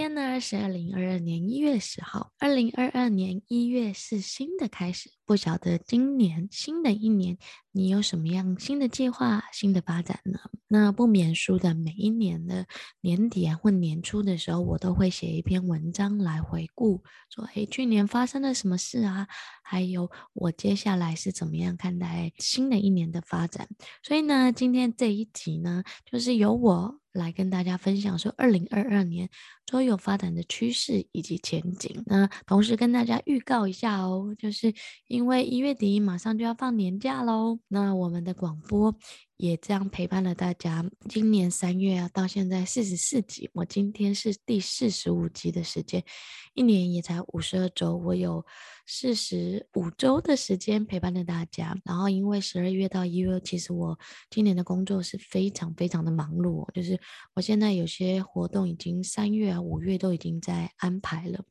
[0.00, 5.10] 天呢是二零二二年一月十号，二零二二年一月是新的开始。
[5.26, 7.36] 不晓得今年新的一年
[7.70, 10.38] 你有什么样新的计划、新的发展呢？
[10.68, 12.66] 那不免俗的，每一年的
[13.02, 19.28] 年底啊或年初的时候，我都会写一篇文章来回顾，说诶，去年发生了什么事啊？
[19.62, 23.68] 还有我接下来是怎么样看待新的一年的发展。
[24.02, 26.96] 所以呢，今天这一集呢，就是由我。
[27.12, 29.28] 来跟大家分享说，二零二二年
[29.66, 32.02] 桌游发展的趋势以及前景。
[32.06, 34.72] 那同时跟大家预告一下哦，就是
[35.06, 38.94] 因为一月底马上就要放年假喽，那我们的广播。
[39.36, 40.84] 也这样陪伴了大家。
[41.08, 46.04] 今年三月啊，到现在四十四集，我今天是第四十五集的时间，
[46.52, 48.44] 一年也才五十二周，我有
[48.86, 51.76] 四十五周的时间陪伴着大家。
[51.84, 53.98] 然后因为十二月到一月，其实我
[54.30, 56.98] 今年的工作是非常非常的忙碌，就是
[57.34, 61.44] 我现在有些活动已经三月啊、五月都已经在安排了，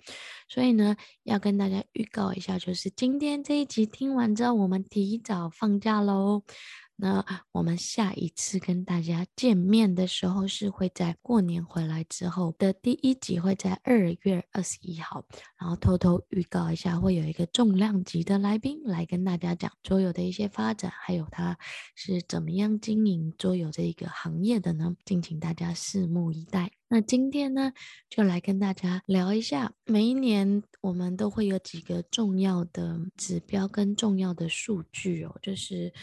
[0.48, 6.44] 所以呢，要跟大家预告一下，就是今天这一集听完之后，我们提早放假喽。
[7.02, 15.26] 那我们下一次跟大家见面的时候，是会在过年回来之后的第一集，会在二月二十一号。
[15.58, 21.58] 然后偷偷预告一下，会有一个重量级的来宾来跟大家讲桌游的一些发展，还有他
[21.96, 24.94] 是怎么样经营桌游这一个行业的呢？
[25.06, 26.72] 敬请大家拭目以待。
[26.90, 27.72] 那今天呢，
[28.10, 35.94] 就来跟大家聊一下，每一年我们都会有几个重要的指标跟重要的数据哦，就是。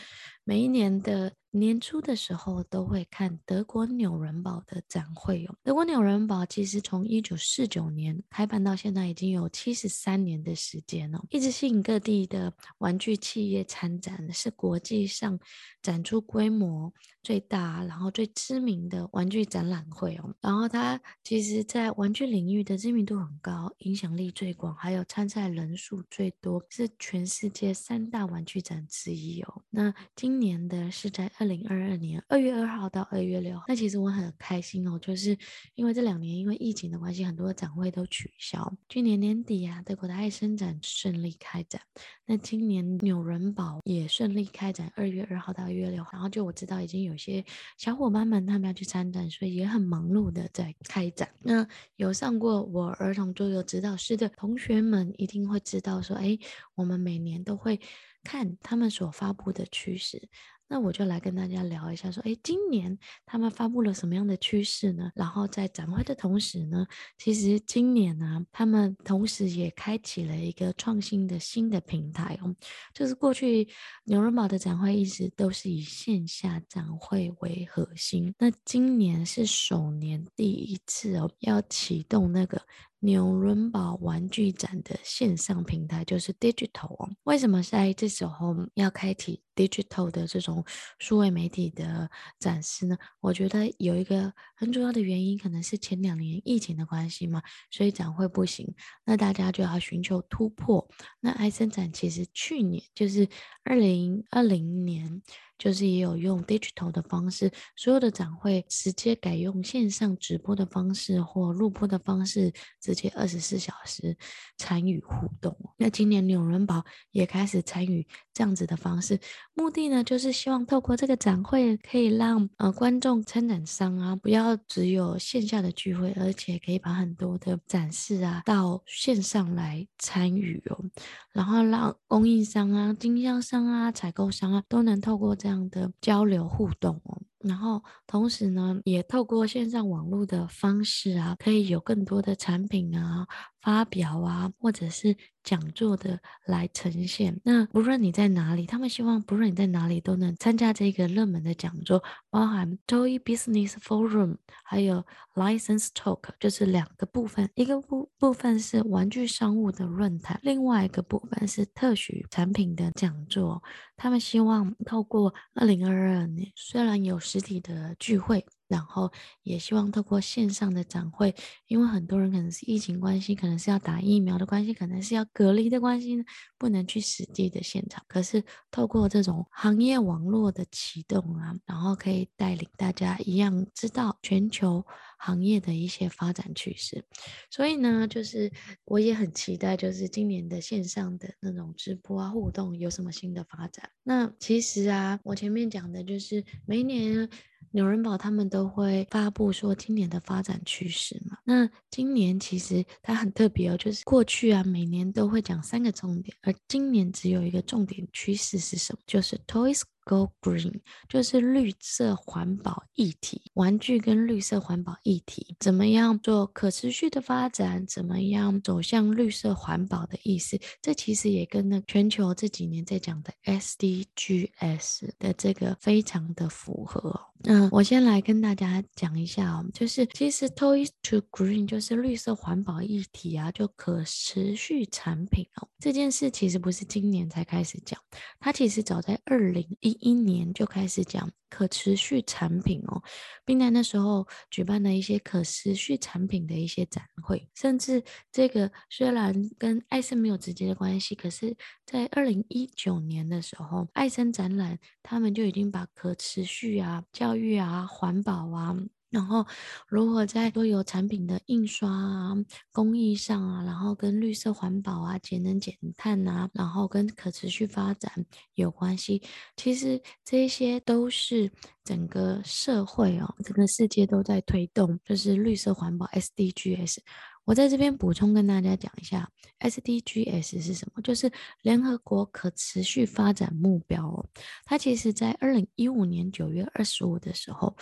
[0.48, 5.56] 每一年的年初的时候，都会看德国纽伦堡的展会哦。
[5.64, 15.36] 德国纽伦堡其实从一九四九年开办到现在，已经有七十三年的时间了，一直吸引各地的玩具企业参展，是国际上
[15.83, 16.92] 展出规模
[17.25, 20.33] 最大，然后最知名的玩具展览会哦。
[20.41, 29.62] 然后它其实在玩具领域的知名度很高，影响力最广，还有参赛人数最多，是全世界三大玩具展之一哦。
[29.70, 35.34] 那今今年的是在二零二二年二月二号到二月六号，那其实我很开心哦，就是
[35.74, 38.70] 因为这两年因为疫情的关系，很多展会都取消。
[38.86, 41.80] 去年年底啊，德国的爱森展顺利开展，
[42.26, 46.10] 那今年纽伦堡也顺利开展，二月二号到二月六号。
[46.12, 47.42] 然后就我知道已经有些
[47.78, 51.30] 小伙伴们他们要去参展，所以也很忙碌的在开展。
[51.41, 56.38] 那有上过我儿童桌游指导师的同学们一定会知道说，哎，
[56.75, 57.80] 我们每年都会。
[58.26, 60.28] 看他们所发布的趋势，
[60.66, 65.12] 那我就来跟大家聊一下，说，哎，今年他们发布了什么样的趋势呢？
[65.14, 66.84] 然后在展会的同时呢，
[67.16, 72.53] 其实今年呢，他们同时也开启了一个创新的新的平台哦，
[72.92, 73.69] 就是过去
[74.06, 82.60] 纽伦堡的展会一直都是以线下展会为核心，那今年是首年第一次哦，要启动那个。
[83.06, 87.09] 纽伦堡玩具展的线上平台就是 Digital 哦。
[87.22, 90.65] 为什么在这时候要开启 Digital 的这种
[90.99, 92.99] 数位媒体的展示呢？
[93.21, 97.41] 我觉得有一个很主要的原因，可能是前两年疫情的关系嘛，
[97.71, 98.75] 所以展会不行，
[99.05, 100.88] 那大家就要寻求突破。
[101.21, 103.28] 那艾森展其实去年就是
[103.62, 105.23] 二零二零年。
[105.59, 114.17] 就是也有用 digital 的方式，所有的展会直接改用线上直播的方式或录播的方式，直接二十四小时
[114.56, 115.56] 参与互动。
[115.77, 119.19] 那今年纽伦堡也开始参与这样子的方式，
[119.59, 130.84] 目的呢就是希望透过这个展会，可以让呃观众、参展商啊，不要只有线下的聚会，而且可以把很多的展示啊到线上来参与哦，
[131.33, 143.26] 然后让供应商啊、经销商啊、采购商啊都能透过这样的交流互动哦，然后同时呢，也透过线上网络的方式啊，可以有更多的产品啊。
[143.66, 147.40] 发表啊，或者是讲座的来呈现。
[147.42, 152.00] 那不论你在哪里，他们希望不论你在哪里都能参加这个热门的讲座，
[152.31, 155.04] 包含 Toy Business Forum，还有
[155.34, 157.50] License Talk，就是两个部分。
[157.56, 163.60] 一个部部分是玩具商务的论坛，另外一个部分是特许产品的讲座。
[163.96, 168.44] 他们希望透过二零二二年，虽然有实体的聚会。
[168.69, 169.12] 然后
[169.44, 171.33] 也希望透过线上的展会，
[171.69, 176.25] 因为很多人可能是疫情关系，可能是要打疫苗的关系，可能是要隔离的关系，
[176.59, 178.03] 不能去实际的现场。
[178.09, 178.43] 可是
[178.73, 184.85] 透过这种行业网络的启动啊，然后可以带领大家一样知道全球
[185.16, 187.04] 行业的一些发展趋势。
[187.50, 188.52] 所以呢，就是
[188.84, 193.90] 我也很期待，就是今年的线上的那种直播啊互动有什么新的发展。
[194.02, 197.28] 那其实啊，我前面讲的就是每一年。
[197.72, 201.36] 纽伦堡他们都会发布说今年的发展趋势嘛。
[201.44, 209.00] 那今年其实它很特别哦，就是过去啊每年都会讲三个重点，而今年只有一个重点趋势是什么？
[209.06, 217.85] 就是 Toys Go Green，就是绿色环保议题，玩具跟绿色环保议题，怎么样做可持续的发展？
[217.88, 220.56] 怎么样走向绿色环保的意思？
[220.81, 227.20] 这其实也跟那全球这几年在讲的 SDGs 的这个非常的符合。
[227.44, 238.00] 嗯，我先来跟大家讲一下哦，就是其实 Toys to Green 就是绿色环保议题啊，就可持续产品哦，这件事其实不是今年才开始讲，
[238.41, 243.03] 它其实早在二零一一年就开始讲可持续产品哦，
[243.47, 251.56] 并在那时候举办了一些可持续产品的一些展会，甚至这个虽然跟艾森没有直接的关系，可是
[251.87, 258.76] 在二零一九年的时候，艾森展览他们就已经把可持续啊、教育啊、环保啊。
[259.16, 259.46] 然后，
[259.88, 262.34] 如何在所有产品的印刷啊、
[262.70, 268.12] 工艺上啊，然后跟绿色环保啊、节能减碳啊，然后跟可持续发展
[268.56, 269.22] 有关系。
[269.56, 271.50] 其实这些都是
[271.82, 276.98] 整个社会哦，整个世界都在推动，就是绿色环保 SDGs。
[277.46, 279.30] 我在这边补充跟大家讲一下
[279.60, 281.00] ，SDGs 是什么？
[281.00, 281.32] 就是
[281.62, 284.26] 联合国可持续发展目标哦。
[284.66, 287.74] 它其实在二零一五年九月二十五的时候。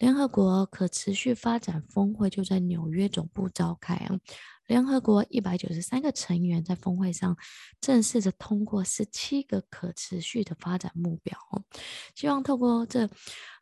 [0.00, 4.16] 联合国可持续发展峰会就在纽约总部召开啊，
[4.66, 7.36] 联合国一百九十三个成员在峰会上
[7.82, 11.36] 正式的通过十七个可持续的发展目标，
[12.14, 13.10] 希望透过这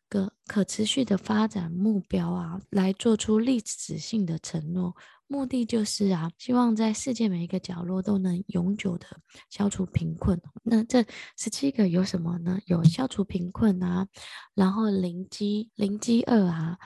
[0.09, 4.95] 个可持续的发展目标啊，来做出历史性的承诺。
[5.27, 9.07] 目的就是啊，希望在世界每一个角落都能永久的
[9.51, 10.41] 消除贫困。
[10.63, 11.05] 那这
[11.37, 12.59] 十七个有什么呢？
[12.65, 14.07] 有消除贫困啊，
[14.55, 16.79] 然后零饥零饥饿啊。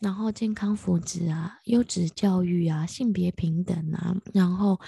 [0.00, 4.78] 然后健康福祉啊，优质教育啊，性别平等啊，然后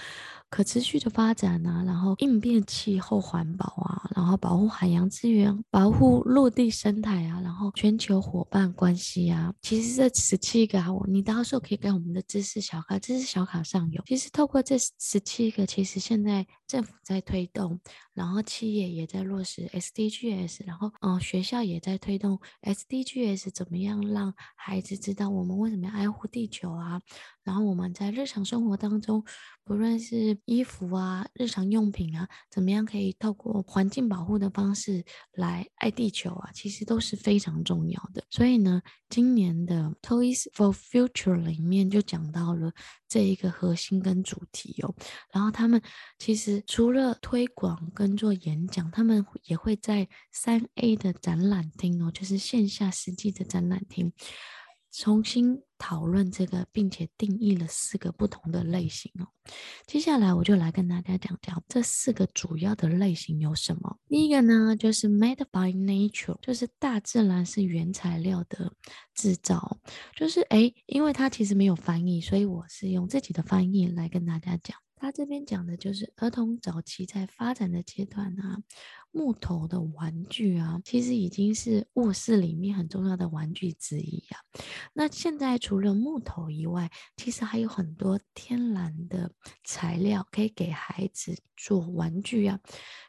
[0.49, 9.51] 可持续的发展啊，然后应变气候环保啊，然后保护海洋资源，保护陆地生态啊，然后全球伙伴关系啊。
[9.61, 14.03] 其实这十七个啊，你到时候可以跟我们的知识小卡，知识小卡上有。
[14.05, 17.79] 其实透过这十七个，其实现在政府在推动，
[18.13, 24.99] 然后企业也在落实 SDGs，然后嗯，学校也在推动 SDGs，怎么样让孩子。
[25.09, 27.01] 知道我们为什么要爱护地球啊？
[27.43, 29.23] 然后我们在日常生活当中，
[29.63, 36.51] 不论是衣服啊、日常用品啊，怎么样可以透过环境保护的方式来爱地球啊？
[36.53, 38.23] 其实都是非常重要的。
[38.29, 42.71] 所以呢，今年的 Toys for Future 里面就讲到了
[43.07, 44.93] 这一个核心跟主题哦。
[45.33, 45.81] 然后他们
[46.19, 54.13] 其实除了推广跟做演讲，他们也会在三 A 的展览厅哦，就是线下实际的展览厅。
[54.91, 59.27] 重新讨论这个，并且定义了四个不同的类型哦。
[59.85, 63.97] 接下来我就来跟大家讲讲这四个主要的类型有什么。
[64.07, 68.73] 第一个呢，就是 Made by Nature，就是大自然是原材料的
[69.13, 69.77] 制造。
[70.15, 74.77] 就是诶，因为它其实没有翻译，所以我是用自己的翻译来跟大家讲。
[74.99, 78.61] 他这边讲的就是儿童早期在发展的阶段啊。
[79.11, 84.37] 木头的玩具啊，其实已经是卧室里面很重要的玩具之一啊。
[84.93, 89.31] 那现在除了木头以外，其实还有很多天然的
[89.63, 92.59] 材料可以给孩子做玩具啊，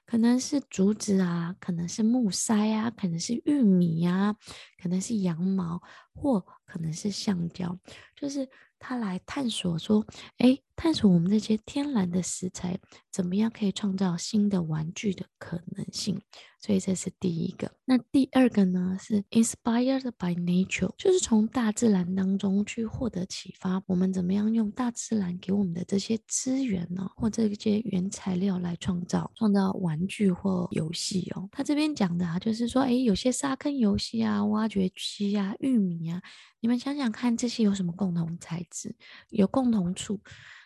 [0.07, 4.35] 可能是竹子啊，可能是木塞啊，可能是玉米啊，
[4.83, 5.83] 可能是羊毛，
[6.15, 7.79] 或可能是橡胶，
[8.17, 8.49] 就是。
[8.81, 10.05] 他来探索说，
[10.39, 12.81] 哎，探索我们这些天然的食材，
[13.13, 16.21] 怎么样可以创造新的玩具的可能性？
[16.61, 17.73] 所以这是第一个。
[17.87, 23.83] 那第二个呢，是 inspired by nature，就是从大自然当中去获得启发。
[23.87, 31.49] 我们怎么样用大自然给我们的这些资源呢，或这些原材料来创造创造玩具或游戏哦？
[31.51, 36.23] 他这边讲的啊，就是说，哎，有些沙坑游戏啊，挖掘机啊，玉米啊。
[36.61, 38.95] 你们想想看，这些有什么共同材质？
[39.31, 40.21] 有共同处？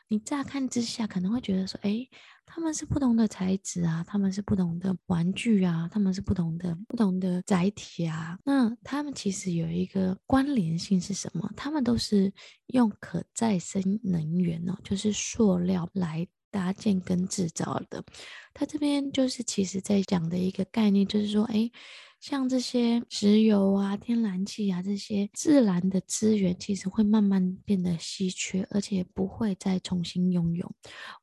[0.09, 2.11] 你乍看之下可能会觉得说，诶，
[2.47, 8.39] 他们是不同的材质啊，他们是不同的玩具啊，他们是不同的不同的载体啊。
[8.45, 11.51] 那他们其实有一个关联性是什么？
[11.57, 12.33] 他们都是
[12.69, 18.05] 用可再生能源哦，就是塑料来搭建跟制造的。
[18.53, 21.71] 他这边就是其实在讲的一个概念，就是说，诶。
[22.25, 30.73] 像这些石油啊、天然气啊这些自然的资源，其实会慢慢变得稀缺，而且不会再重新拥有。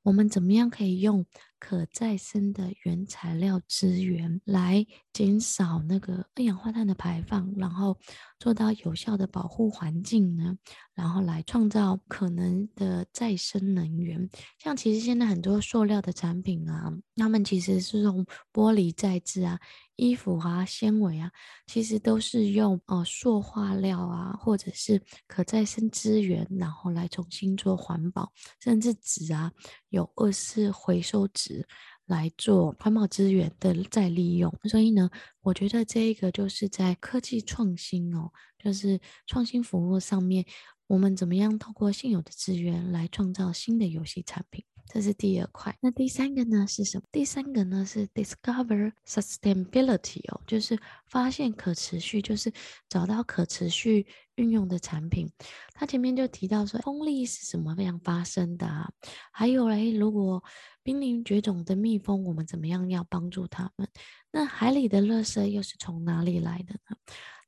[0.03, 1.25] 我们怎么样可以用
[1.58, 7.98] 可再生的原材料资源，来减少那个二氧化碳的排放，然后
[8.38, 10.55] 做到有效的保护环境呢？
[10.93, 14.29] 然后来创造可能的再生能源。
[14.60, 19.60] 像其实现在很多塑料的产品啊，他们其实是用玻璃再制啊。
[19.98, 21.32] 衣服啊，纤维啊，
[21.68, 29.51] 其实都是用呃塑化料啊，或者是可再生资源，然后来重新做环保，甚至纸啊，
[29.90, 31.68] 有二次回收纸
[32.08, 34.51] 来做环保资源的再利用。
[34.63, 35.08] 所以呢，
[35.42, 40.44] 我觉得这一个就是在科技创新哦，就是创新服务上面，
[40.88, 44.66] 我们怎么样透过现有的资源来创造新的游戏产品。
[44.88, 47.04] 这是第二块，那第三个呢是什么？
[47.12, 52.52] 第三个呢是 discover sustainability 哦，就是发现可持续，就是
[52.90, 55.32] 找到可持续运用的产品。
[55.74, 58.92] 他前面就提到说，风力是什么样发生的啊？
[59.32, 60.44] 还有嘞，如果
[60.84, 63.88] 濒临绝种的蜜蜂，我们怎么样要帮助它们？
[64.32, 66.98] 那海里的垃圾又是从哪里来的呢？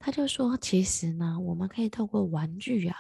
[0.06, 2.98] 他就说，其实呢，我们可以透过玩具啊，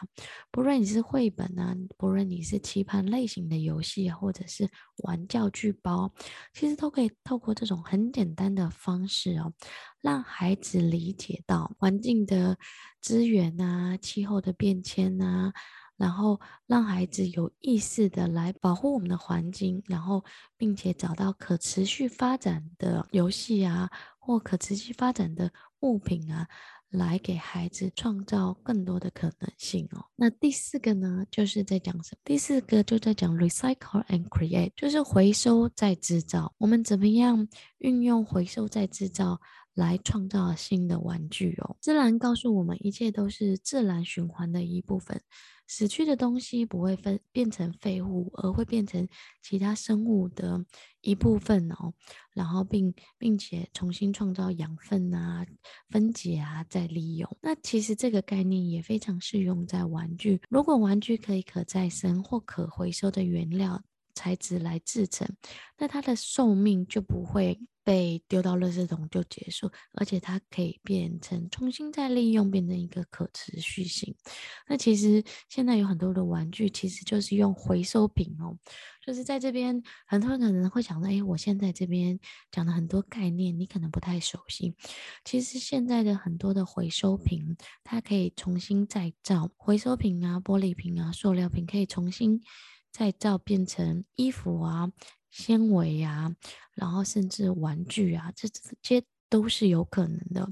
[0.50, 4.70] 不论你是绘本啊，不论你是棋盘类型的游戏啊，或者是
[5.00, 6.10] 玩教具包，
[6.54, 9.52] 其实都可以透过这种很简单的方式哦，
[10.00, 12.58] 让孩子理解到环境的
[13.02, 15.52] 资源啊，气候的变迁啊，
[15.98, 20.24] 然后让孩子有意识的来保护我们的环境，然后
[20.56, 26.48] 并且找到可持续发展的游戏啊，或可持续发展的物品啊。
[26.94, 30.06] 来给孩子创造更多的可能性哦。
[30.16, 32.22] 那第四个呢，就是在讲什么？
[32.24, 36.54] 第四个就在讲 recycle and create，就是回收再制造。
[36.60, 37.48] 我们怎么样
[37.80, 39.42] 运用回收再制造
[39.74, 41.76] 来创造新的玩具哦？
[41.82, 45.22] 自然告诉我们，一切都是自然循环的一部分。
[45.66, 49.08] 死去的东西不会分变成废物，而会变成
[49.42, 50.64] 其他生物的
[51.02, 51.94] 一部分哦。
[52.34, 55.46] 然后并并且重新创造养分啊、
[55.90, 57.38] 分解啊、再利用。
[57.42, 60.42] 那其实这个概念也非常适用在玩具。
[60.50, 63.82] 如果玩具可以可再生或可回收的原料
[64.14, 65.28] 材质来制成，
[65.80, 67.60] 那它的寿命就不会。
[67.84, 74.16] 被丢到垃圾桶就结束，而且它可以变成重新再利用，变成一个可持续性。
[74.68, 78.58] 那其实现在有很多的玩具，其实就是用回收品哦。
[79.06, 82.18] 就是在这边，很多人可能会想到，哎，我现在这边
[82.52, 84.76] 讲的很多概念，你可能不太熟悉。
[85.26, 92.42] 其实现在的很多的回收品，它可以重新再造，回收品啊、玻璃瓶啊、塑料瓶可以重新
[92.94, 94.94] 再造，变成衣服啊。
[95.34, 96.36] 纤维呀，
[96.76, 100.48] 然后甚至玩具啊，这这些都是有可能的。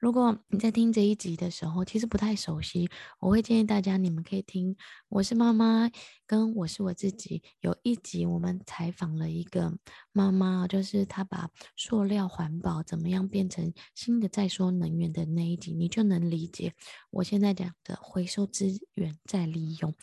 [0.00, 2.90] 如果你在听这一集的时候，其实不太熟悉，
[3.20, 4.76] 我会建议大家，你们可以听。
[5.08, 5.88] 我是妈妈，
[6.26, 9.78] 跟我是我自己，有一集我们采访了一个
[10.12, 16.74] 妈妈，就是她把塑料环保怎么样变成新的再说能源的那一集，你就能理解
[17.10, 19.94] 我现在讲的回收资源再利用。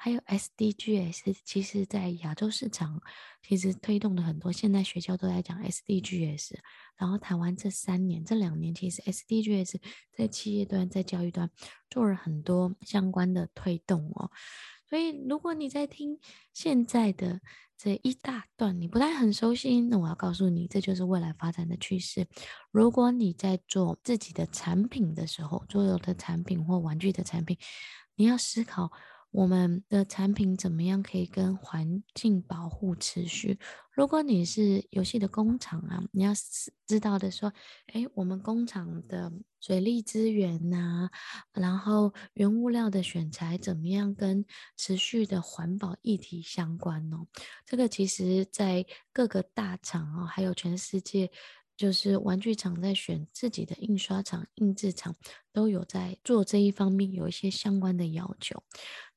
[0.00, 3.02] 还有 SDGs，其实在亚洲市场
[3.42, 6.54] 其实推动的很多，现在学校都在讲 SDGs。
[6.96, 9.76] 然后台湾这三年、这两年，其实 SDGs
[10.12, 11.50] 在企业端、在教育端
[11.90, 14.30] 做了很多相关的推动哦。
[14.88, 16.18] 所以如果你在听
[16.52, 17.40] 现在的
[17.76, 22.26] 这一大段，你不太很熟悉，那我要告诉你，这就是未来发展的趋势。
[22.72, 27.56] 如果你在做自己的产品的时候，所有的产品或玩具的产品，
[28.16, 28.90] 你要思考。
[29.30, 33.58] 我们的产品怎么样可以跟环境保护持续？
[33.92, 36.32] 如果你是游戏的工厂啊，你要
[36.86, 37.52] 知道的说，
[37.92, 39.30] 哎，我们工厂的
[39.60, 41.10] 水利资源呐、啊，
[41.52, 44.44] 然后原物料的选材怎么样跟
[44.76, 47.18] 持续的环保议题相关呢？
[47.66, 51.30] 这个其实在各个大厂啊，还有全世界，
[51.76, 55.14] 就是玩具厂在选自己的印刷厂、印制厂，
[55.52, 58.62] 都有在做这一方面有一些相关的要求。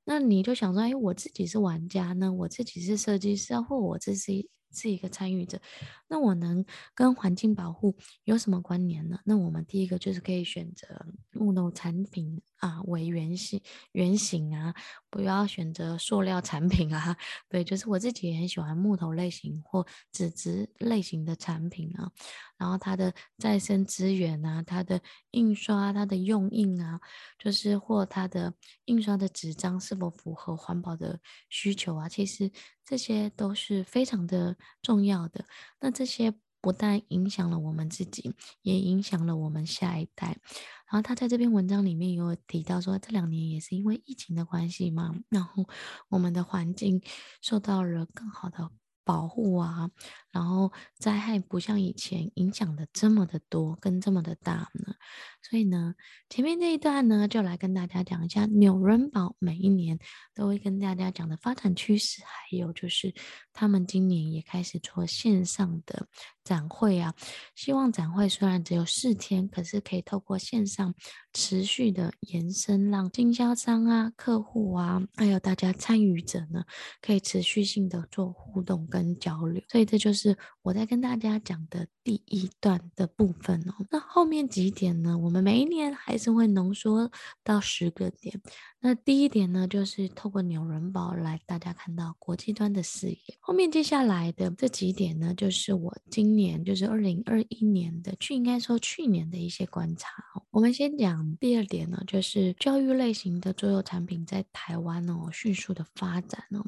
[0.06, 5.60] 那你就想说，哎，我自己是玩家呢，我自己是设计师，或我自己是一个参与者，
[6.08, 9.20] 那我能跟环境保护有什么关联呢？
[9.26, 10.88] 那我们第一个就是可以选择
[11.32, 13.62] 木头产品啊为原型
[13.92, 14.74] 原型啊，
[15.10, 17.18] 不要选择塑料产品啊。
[17.50, 22.12] 对，就是我自己也很喜欢木头类型或纸质类型的产品啊。
[22.58, 25.02] 然后它的再生资源啊，它的
[25.32, 27.00] 印刷、它的用印啊，
[27.40, 28.54] 就是或它的
[28.86, 32.08] 印刷的纸张是否符合环保的需求啊？
[32.08, 32.52] 其实
[32.92, 35.46] 这些都是非常的重要的。
[35.80, 40.42] 那这些不但影响了我们自己，也影响了我们下一代。
[40.90, 45.66] 然后他在这篇文章里面有提到说，这两年也是因为疫情的关系嘛，然后
[46.10, 47.02] 我们的环境
[47.42, 48.70] 受到了更好的
[49.06, 49.90] 保护啊，
[50.32, 54.94] 然后灾害不像以前影响的这么的多，跟这么的大呢。
[55.42, 55.96] 所以呢，
[56.30, 60.00] 前面这一段呢，就来跟大家讲一下纽伦堡每一年
[60.36, 63.14] 都会跟大家讲的发展趋势，还有就是
[63.52, 66.08] 他们今年也开始做线上的
[66.44, 67.14] 展会啊。
[67.56, 70.94] 希望展会虽然只有四天，可是可以透过线上
[71.34, 76.64] 持续的延伸，让经销商啊、客户啊，还有大家参与者呢，
[77.02, 79.62] 可以持续性的做互动跟交流。
[79.68, 83.86] 所以这就是是我在跟大家讲的第一段的部分哦。
[83.90, 85.18] 那后面几点呢？
[85.18, 87.12] 我们每一年还是会浓缩
[87.44, 88.40] 到十个点。
[88.80, 93.18] 那第一点呢，就是透过纽伦堡来大家看到国际端的视野。
[93.40, 100.44] 后面接下来的这几点呢，就是我今年就是二零二一年的去应该说去年的一些观察哦。
[100.52, 106.66] 我们先讲第二点呢，就是教育类型的桌游产品在台湾哦迅速的发展哦。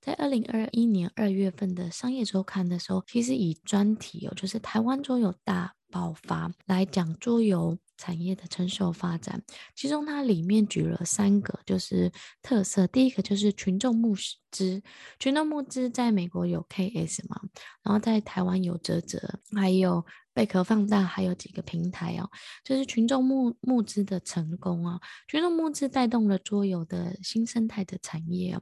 [0.00, 7.78] 在二零二一年二月份的商业周刊的时候，其实以专题哦，就是台湾桌游大爆发来讲桌游。
[7.98, 9.42] 产业的成熟发展，
[9.74, 12.12] 其中它里面举了三个就是
[12.42, 12.86] 特色。
[12.88, 14.14] 第一个就是群众募
[14.50, 14.82] 资，
[15.18, 17.40] 群众募资在美国有 KS 嘛，
[17.82, 20.04] 然后在台湾有泽泽，还有
[20.36, 22.28] 贝壳放大，还有几个平台哦，
[22.62, 28.60] 就是群众募募资的成功啊，群众募资带动了桌游的新生态的产业哦，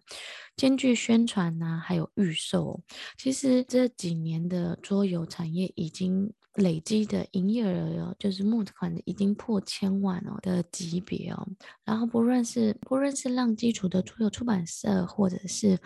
[0.57, 2.81] 兼具宣传呐、啊，还有预售。
[3.19, 6.33] 其实这几年的桌游产业已经。
[6.59, 11.49] 累积的营业额哦，就是募款已经破千万哦的级别哦。
[11.85, 15.76] 然后不论是不论是让基础的桌游出版社，或者是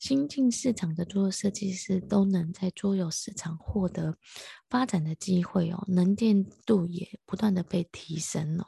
[0.00, 4.16] 新进市场的桌游设计师，都能在桌游市场获得
[4.68, 8.66] 发展的机会哦，能见度也不断的被提升哦。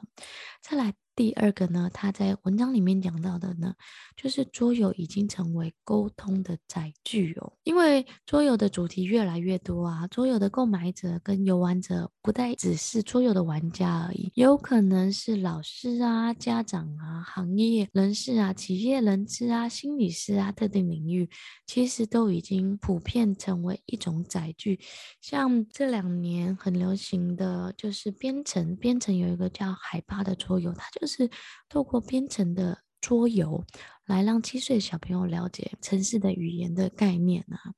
[0.61, 0.93] 再来。
[1.15, 3.75] 第二个呢，他在文章里面讲到的呢，
[4.15, 7.51] 就是桌游已经成为沟通的载具哦。
[7.65, 21.29] 因为桌游的主题越来越多啊，桌游的购买者跟游玩者不再只是桌游的玩家而已，有可能是老师啊、家长啊、行业人士啊、企业人士啊、心理师啊，特定领域
[21.67, 24.79] 其实都已经普遍成为一种载具。
[25.19, 31.29] 像这两年很流行的就是编程，编程有一个叫海巴的桌游，它就是。
[31.67, 33.63] 透过编程的桌游
[34.05, 37.73] 来让七岁小朋友了解城市的语言的概念啊。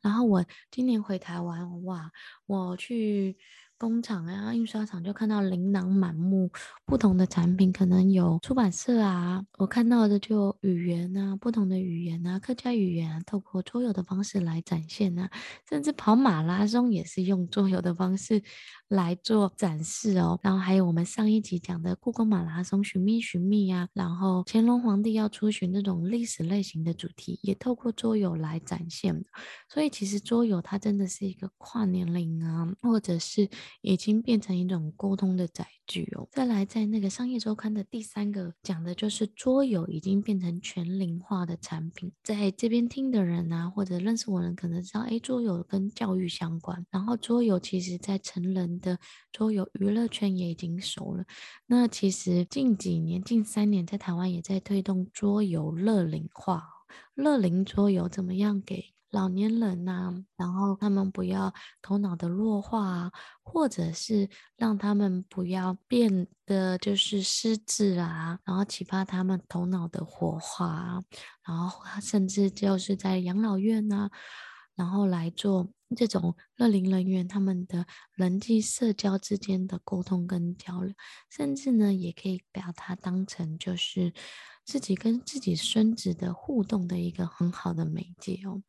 [0.00, 2.10] 然后我今年回台湾，哇，
[2.46, 3.38] 我去。
[3.82, 6.48] 工厂啊，印刷厂就看到琳琅满目
[6.86, 15.28] 不同的产品，可能有出版社啊，我看到的就语言啊，不同的语言啊，客家语言啊，透过桌游的方式来展现啊，
[15.68, 18.40] 甚至跑马拉松也是用桌游的方式
[18.92, 20.38] 来做展示哦。
[20.42, 29.24] 然后还有我们上一集讲的故宫马拉松寻觅寻觅啊，然后乾隆皇帝要出巡这种历史类型的主题，也透过桌游来展现。
[29.68, 33.48] 所以其实桌游它真的是一个跨年龄啊，或者是。
[33.80, 36.28] 已经变成一种沟通的载具哦。
[36.30, 42.12] 再来，在那个商业周刊的第三个讲的就是桌游已经变成全龄化的产品。
[42.22, 46.84] 在这边听的人啊，或者认识我的人可能知道，哎，桌游跟教育相关。
[46.90, 48.98] 然后桌游其实在成人的
[49.32, 51.24] 桌游娱乐圈也已经熟了。
[51.66, 56.68] 那其实近几年、近三年，在台湾也在推动桌游乐龄化。
[57.14, 58.92] 乐龄桌游怎么样给？
[59.12, 71.02] 老年人呐、啊，然后他们不要头脑的弱化啊，或者是让他们不要变得就是失智啊，然后启发他们头脑的活化啊，
[71.46, 74.10] 然后甚至就是在养老院呐、啊，
[74.74, 80.94] 然后来做这种乐龄人员他们的人际社交之间的沟通跟交流，
[81.30, 84.12] 甚至呢，也可以把它当成就是。
[84.64, 88.62] 自己跟自己孙子的互动的一个很好的媒介哦，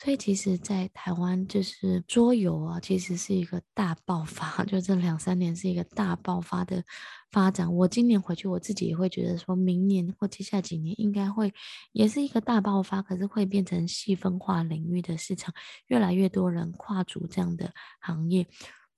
[0.00, 6.84] 所以其实，在台湾就是桌游啊，其实是一个大爆发， 就这两三年是一个大爆发的
[7.32, 7.74] 发展。
[7.74, 11.52] 我今年回去，我自己也会觉得，说明年或接下来几年应该会
[11.90, 15.52] 也是一个大爆发，可是会变成细分化领域的市场，
[15.88, 18.46] 越来越多人跨足这样的行业。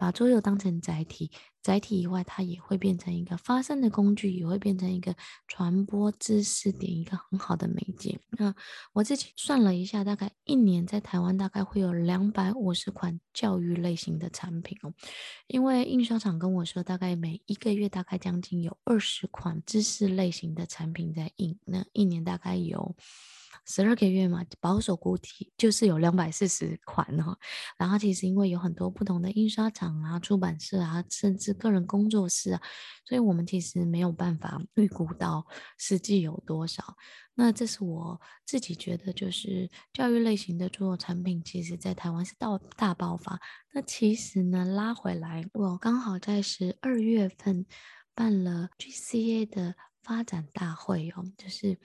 [0.00, 1.30] 把桌游当成载体，
[1.62, 5.14] 载体以外，它也会变成一个发声的工具，也会变成一个
[5.46, 8.18] 传播知识点一个很好的媒介。
[8.30, 8.54] 那
[8.94, 14.94] 我自己算了一下，大概一年在台湾大概会有两百五十款教育类型的产品哦，
[15.48, 22.96] 因为印刷厂跟我说，大概每一个月大概将近有二十款知识类型的产品在印，那一年大概有。
[23.72, 27.38] 十二个月嘛，保守估计就是有两百四十款哦。
[27.78, 32.60] 然后其实因为有很多不同的印刷厂啊、出版社啊，甚至个人工作室啊，
[33.06, 35.46] 所以我们其实没有办法预估到
[35.78, 36.96] 实际有多少。
[37.36, 43.40] 那这是我自己觉得，就是教育类型的桌游产品，其实在台湾是到大爆发。
[43.72, 47.64] 那其实呢，拉回来，我刚好在十二月份
[48.16, 51.78] 办了 GCA 的发展大会哦，就是。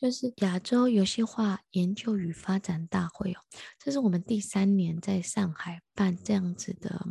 [0.00, 3.40] 就是亚洲游戏化研究与发展大会哦，
[3.80, 7.04] 这是我们第三年在上海办这样子的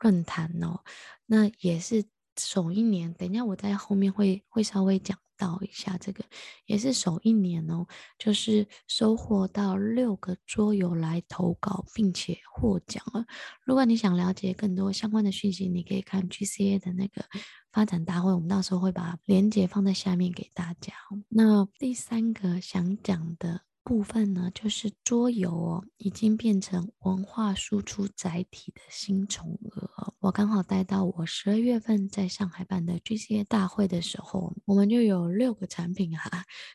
[0.00, 0.80] 论坛哦，
[1.26, 2.04] 那也是
[2.36, 3.14] 首一年。
[3.14, 5.16] 等一下我在后面会会稍微讲。
[5.36, 6.24] 到一下这个
[6.66, 7.86] 也是首一年哦，
[8.18, 13.24] 就是收获到六个桌游来投稿，并且获奖了。
[13.64, 17.24] 如果你想了解更多相关的讯息，你可以看 GCA 的那个
[17.72, 20.92] 发展大会，我们到时候会把链接放在下面给大家。
[21.28, 23.62] 那第三个想讲的。
[23.84, 30.14] 部分呢，就是桌游哦，已经变成文化输出载体的新宠儿。
[30.20, 36.22] 我刚好带到我十二月份在上海办的 GCA 大会的时候，我们就有六个产品啊，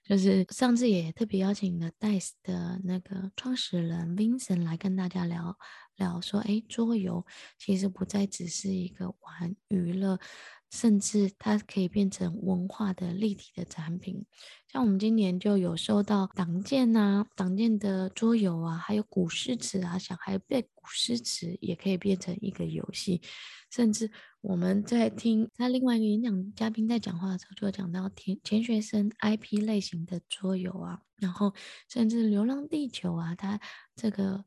[0.08, 5.58] 就是上次也特别邀请了 DICE 的那个创始人 Vincent 来跟大家聊
[5.96, 7.26] 聊，说，哎，桌游
[7.58, 10.20] 其实不再只是一个玩娱乐。
[10.72, 14.26] 甚至它可以变成文化的立体的产品，
[14.72, 23.22] 像我们今年就有收到党建呐、党建的桌游啊，还有古诗词啊，小孩背古诗词也可以变成一个游戏。
[23.72, 31.54] 甚至我们在听他另外一个演讲嘉宾在讲话的时候，就讲到填钱学森 IP 类型的桌游啊，然后
[31.88, 33.60] 甚至《流浪地球》啊，它
[33.96, 34.46] 这个。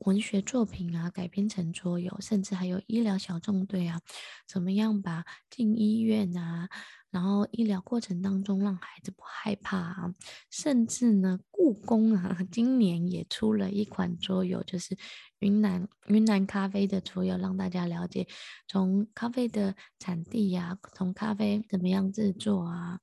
[0.00, 4.00] 文学作品啊，改编成桌游，甚至还有医疗小纵队啊，
[4.46, 6.68] 怎么样把进医院啊，
[7.10, 10.14] 然后医疗过程当中让孩子不害怕啊，
[10.50, 14.96] 甚至呢，故宫啊，今年也出了一款桌游，就是
[15.40, 18.26] 云南云南咖啡的桌游，让大家了解
[18.68, 23.00] 从咖啡的产地呀、从咖啡怎么样制作啊。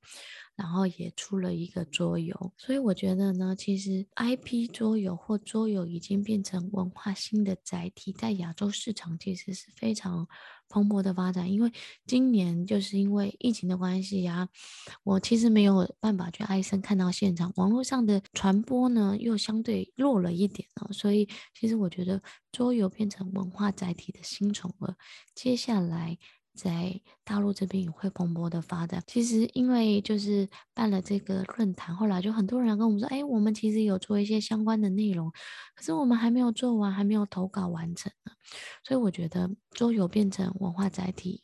[0.56, 10.26] 然后也出了一个桌游，所以我觉得呢，其实 IP 桌游或桌游已经变成文化新的载体，在亚洲市场其实是非常
[10.68, 11.52] 蓬勃的发展。
[11.52, 11.72] 因为
[12.06, 14.48] 今年就是因为疫情的关系呀、
[15.04, 24.96] 我其实没有办法去艾森看到现场，网络上的传播呢又相对弱了一点哦，所以其实我觉得桌游变成文化载体的新宠儿，
[25.34, 26.18] 接下来。
[26.58, 29.00] 在大陆这边也会蓬勃的发展。
[29.06, 35.30] 其实因为就是办了这个论坛，后来就很多人跟我们说：“哎，我们其实有做一些相关的内容，
[35.76, 38.32] 可是我们还没有做完，还没有投稿完成呢。”
[38.82, 41.42] 所以我觉得桌游变成文化载体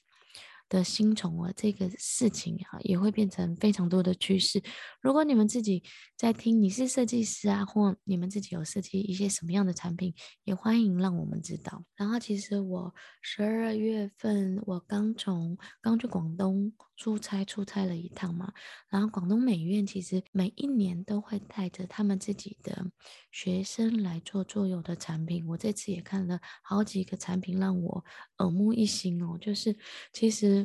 [0.74, 4.60] 的新宠儿这个事情啊，也会变成非常多的趋势。
[5.00, 5.84] 如果你们自己
[6.16, 11.84] 在听，你是设计师啊，或你们自己有设计一些什么样的产品，也欢迎让我们知道。
[11.94, 18.52] 然后，其实我十二月份我刚从刚去广东出差，出差了一趟嘛。
[18.88, 22.90] 然后，广东美院其实每一年都会带着他们自己的
[23.30, 25.46] 学生来做桌游的产品。
[25.46, 28.04] 我这次也看了好几个产品，让我
[28.38, 29.38] 耳目一新哦。
[29.40, 29.76] 就是
[30.12, 30.63] 其实。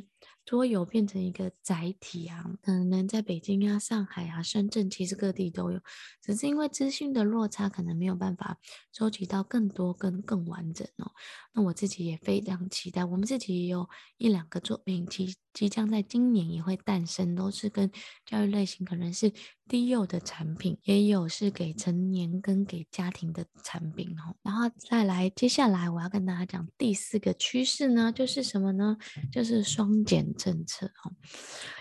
[0.50, 5.80] 桌游变成一个载体啊，可能在北京啊、上海啊、深圳，其实各地都有，
[6.24, 8.58] 只是因为资讯的落差，可能没有办法
[8.92, 11.12] 收集到更多、跟更完整哦。
[11.54, 17.92] 那我自己也非常期待，我们自己也有一两个作品，即即将在今年也会诞生，都是跟
[18.26, 19.32] 教育类型，可能是
[19.68, 24.36] 低幼的产品，也有是给成年跟给家庭的产品哦。
[24.42, 28.98] 然后再来，接下来我要跟大家讲第四个趋势呢，就是什么呢？
[29.32, 30.34] 就是双减。
[30.40, 31.14] 政策哦，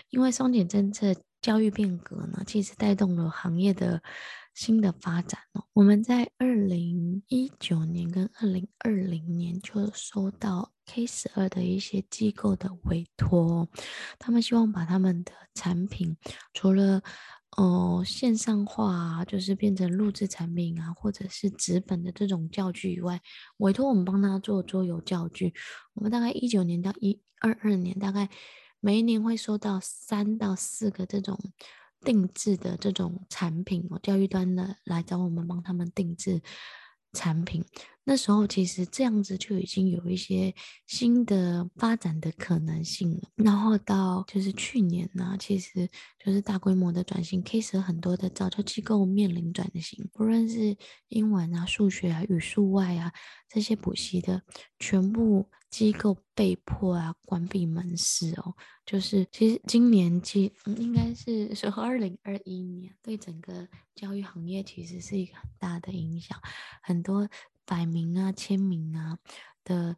[0.09, 4.03] 因为双减政策教育变革呢，其实带动了行业的
[4.53, 5.63] 新的发展哦。
[5.73, 13.69] 我们在二零一九年跟二零二零年就收到 K 十二的一些机构的委托，
[14.19, 16.17] 他们希望把他们的产品
[16.53, 17.01] 除了
[17.59, 23.21] 哦线上化，就是变成录制产品啊，或者是纸本的这种教具以外，
[23.57, 25.53] 委托我们帮他做桌游教具。
[25.93, 28.29] 我们大概一九年到一二二年，大概
[28.79, 31.37] 每一年会收到三到四个这种
[31.99, 36.41] 定制的这种产品哦，教育端的来找我们帮他们定制
[37.11, 37.65] 产品。
[38.09, 40.51] 那时候其实这样子就已经有一些
[40.87, 43.29] 新的发展的可能性了。
[43.35, 50.75] 然后到就是去年呢，其实就是大规模的转型，K12 很多的早教机构面临转型，不论是
[51.09, 53.13] 英文啊、数学啊、语数外啊
[53.47, 54.41] 这些补习的，
[54.79, 58.55] 全部机构被迫啊关闭门市哦。
[58.87, 66.35] 就是其实今年其嗯应该是说二零二一年，对整个教育行业其实是一个很大的影响，
[66.81, 67.29] 很多。
[67.69, 69.19] 百名啊，千名啊
[69.63, 69.95] 的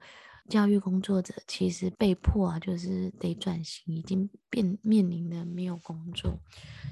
[0.50, 6.38] 教育工作者，其实被迫啊，就是得转型，已经变面临的没有工作。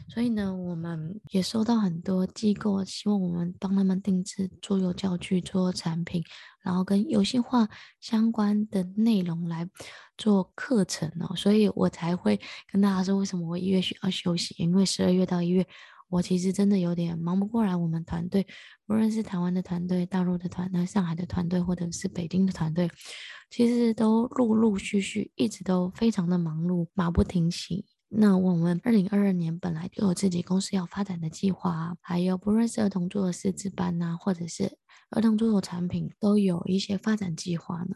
[0.08, 6.24] 所以呢，我们也收到很多机构希望我们帮他们定制桌游教具、桌游产品，
[6.62, 7.68] 然后跟游戏化
[8.00, 9.70] 相关的内容来
[10.18, 11.36] 做课程哦。
[11.36, 12.40] 所以我才会
[12.72, 15.68] 跟大家说，为什么我一月需要休息，因为十二月到一月。
[16.10, 18.46] 我其实真的有点忙不过来，我们团队，
[18.88, 22.90] 无论是台湾的团队、大陆的团队、上海的团队，或者是北京的团队，
[23.50, 27.86] 其实都陆陆续续一直都非常的忙碌，马不停蹄。
[28.12, 34.80] 那我们二零二二年本来就有自己公司要发展的计划，还有不论是儿童做的师资班呐，或者是
[35.12, 37.96] 儿童做的产品，都有一些发展计划呢。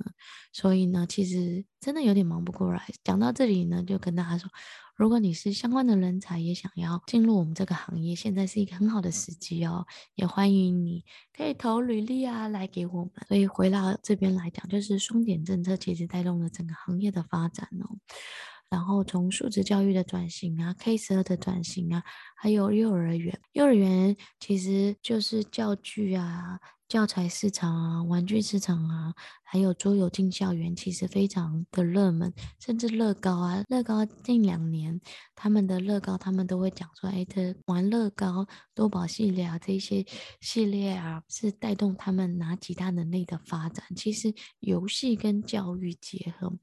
[0.52, 2.86] 所以呢，其实真的有点忙不过来。
[3.04, 4.48] 讲到这里呢，就跟大家说。
[4.96, 11.04] 如果你是相关的人才，也想要进入我们这个行业，现在是一个很好的时机哦，也欢迎你
[11.36, 13.12] 可以投履历啊来给我们。
[13.28, 17.98] 所以回到这边来讲，就是双减政策其实带动了整个行业的发展哦。
[18.70, 22.04] 然后从素质教育的转型啊，K 十二的转型啊，
[22.36, 26.60] 还有幼儿园，幼儿园其实就是教具啊。
[26.88, 32.32] 教材市场啊，玩具市场啊，还有桌游进校园，其实非常的热门。
[32.60, 35.02] 甚至乐高啊，乐高近两年
[35.34, 40.06] 他们的乐高，他们都会讲说，哎，这玩乐高多宝系列啊，这些
[40.40, 43.86] 系列啊，是带动他们哪几大能力的发展。
[43.96, 46.54] 其实游戏跟教育结合。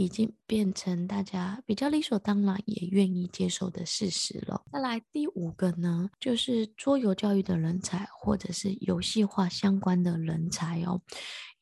[0.00, 4.62] 已经变成大家比较理所当然也愿意接受的事实了。
[4.72, 11.02] 再来第五个呢，就是桌游教育的人才，或者是游戏化相关的人才哦。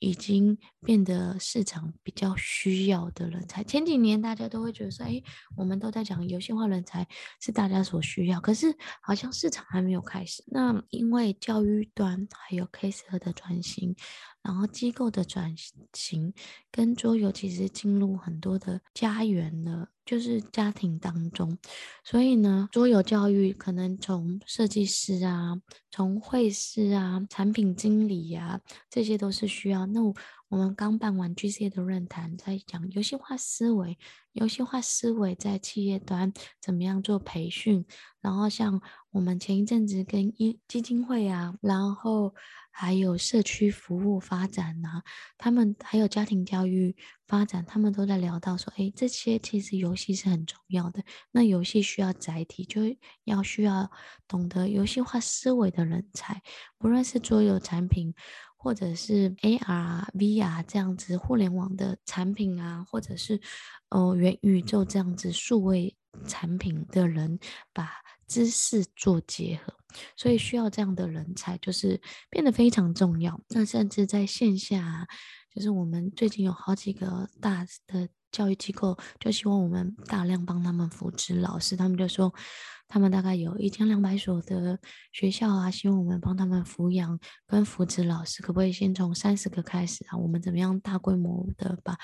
[0.01, 3.65] 已经变得市场比较需要的人才。
[3.65, 5.21] 前几年大家都会觉得说，哎，
[5.57, 7.05] 我们都在讲游戏化人才
[7.41, 8.73] 是大家所需要，可是
[9.03, 10.45] 好像市场还没有开始。
[10.47, 13.97] 那因为教育端还有 K 十二的转型，
[14.49, 15.55] 然后机构的转
[15.93, 16.33] 型，
[16.71, 19.91] 跟桌游其实进入很多的家园了。
[20.07, 21.59] 就是家庭当中，
[22.03, 29.85] 所以呢，桌游教育可能从设计师啊，从会师啊，产品经理呀、啊，这些都是需要。
[29.85, 30.01] 那
[30.49, 33.99] 我，们刚办完 G C 的论坛，在讲游戏化思维，
[34.33, 37.85] 游戏化思维在企业端怎么样做培训，
[38.21, 38.81] 然后像
[39.11, 42.35] 我们前一阵子跟一基金会啊，然后。
[42.71, 45.03] 还有社区服务发展呐、
[45.37, 46.95] 他们还有家庭教育
[47.27, 51.03] 发展，他们都在聊到说，哎，这些其实游戏是很重要的。
[51.33, 52.83] 那游戏需要载体，就
[53.25, 53.91] 要需要
[54.29, 56.41] 懂得游戏化思维的人才，
[56.79, 58.15] 不论是桌游产品，
[58.59, 63.41] 或者是 AR、VR 这样子互联网的产品啊，或者是
[63.91, 67.39] 哦元宇宙这样子数位产品的人，
[67.73, 67.89] 把
[68.27, 69.73] 知识做结合。
[70.17, 73.41] 所以需要这样的人才，就是变得非常重要。
[73.49, 75.07] 那甚至在线下，
[75.55, 81.75] 就是我们最近有好几个大的教育机构，就希望我们大量帮他们扶持老师。
[81.75, 82.33] 他们就说，
[82.89, 84.81] 他们大概有一千两百所的
[85.13, 90.17] 学校啊，希望我们帮他们抚养跟扶持老师，可不可以先从三十个开始啊？
[90.17, 91.97] 我们怎么样大规模的把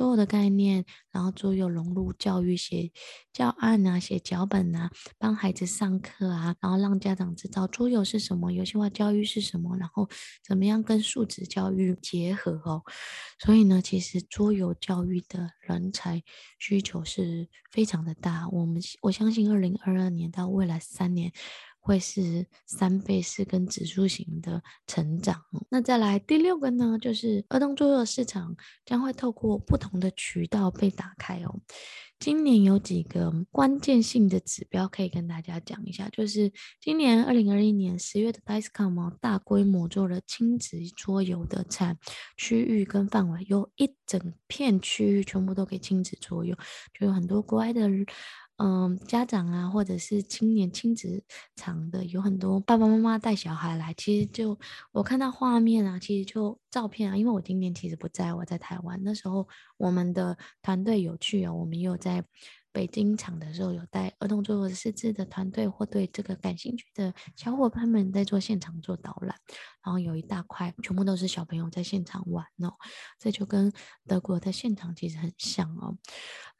[0.00, 2.90] 所有的概念，然后桌游融入教育，写
[3.34, 10.08] 教案啊，写脚本啊，帮孩子上课啊，然后让家长知道桌游是什么，游戏化教育是什么，然后
[10.42, 12.82] 怎么样跟素质教育结合哦。
[13.40, 16.22] 所以呢，其实桌游教育的人才
[16.58, 18.48] 需求是非常的大。
[18.48, 21.30] 我们我相信二零二二年到未来三年。
[21.80, 25.42] 会是三倍式跟指数型的成长。
[25.70, 31.60] 那再来第六个呢，就是儿童桌游市场将会透过不同的渠道被打开哦。
[32.18, 41.98] 今年有几个关键性的指标可以跟大家讲一下，就是今年二零二一年十月的 DICE-COM 大规模做了亲子桌游的产
[42.36, 46.54] 区域跟范围，有一整片区域全部都给亲子桌游，
[46.92, 47.88] 就有很多国外的。
[48.62, 51.24] 嗯，家长啊，或者是青年亲子
[51.56, 53.94] 场的，有很多爸爸妈妈带小孩来。
[53.94, 54.58] 其实就
[54.92, 59.00] 我看到画面啊，其实就照片啊，因为我今年其实不在，我在台湾。
[59.02, 62.22] 那时候我们的团队有去啊，我们有在
[62.72, 69.36] 北京场的时候，有带儿童桌游识字的团队或对这个感兴趣的小伙伴们在做现场做导览，
[69.84, 72.72] 然后有一大块全部都是小朋友在现场玩哦，
[73.18, 73.72] 这就跟
[74.06, 75.96] 德国的现场其实很像哦。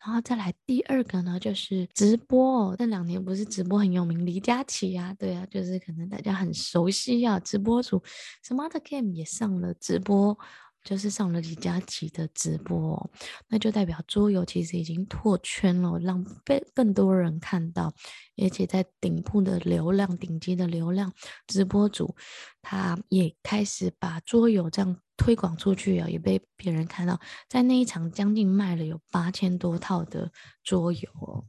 [0.04, 8.02] 然后再来第二个呢，就是直播哦，这两年不是直播很有名，李佳琦啊，对啊，就是可能大家很熟悉啊，直播主
[8.42, 10.38] Smart Game 也上了直播。
[10.82, 13.10] 就是上了李佳琦的直播，
[13.48, 17.92] 那就代表桌游其实已经拓圈了，让被更多人看到，
[18.42, 21.12] 而且在顶部的流量、顶级的流量
[21.46, 22.14] 直播主，
[22.62, 24.96] 他也开始把桌游这样。
[25.20, 30.32] 推广出去啊，也被别人看到，在那一场将近卖了有八千多套的
[30.64, 31.44] 桌游哦。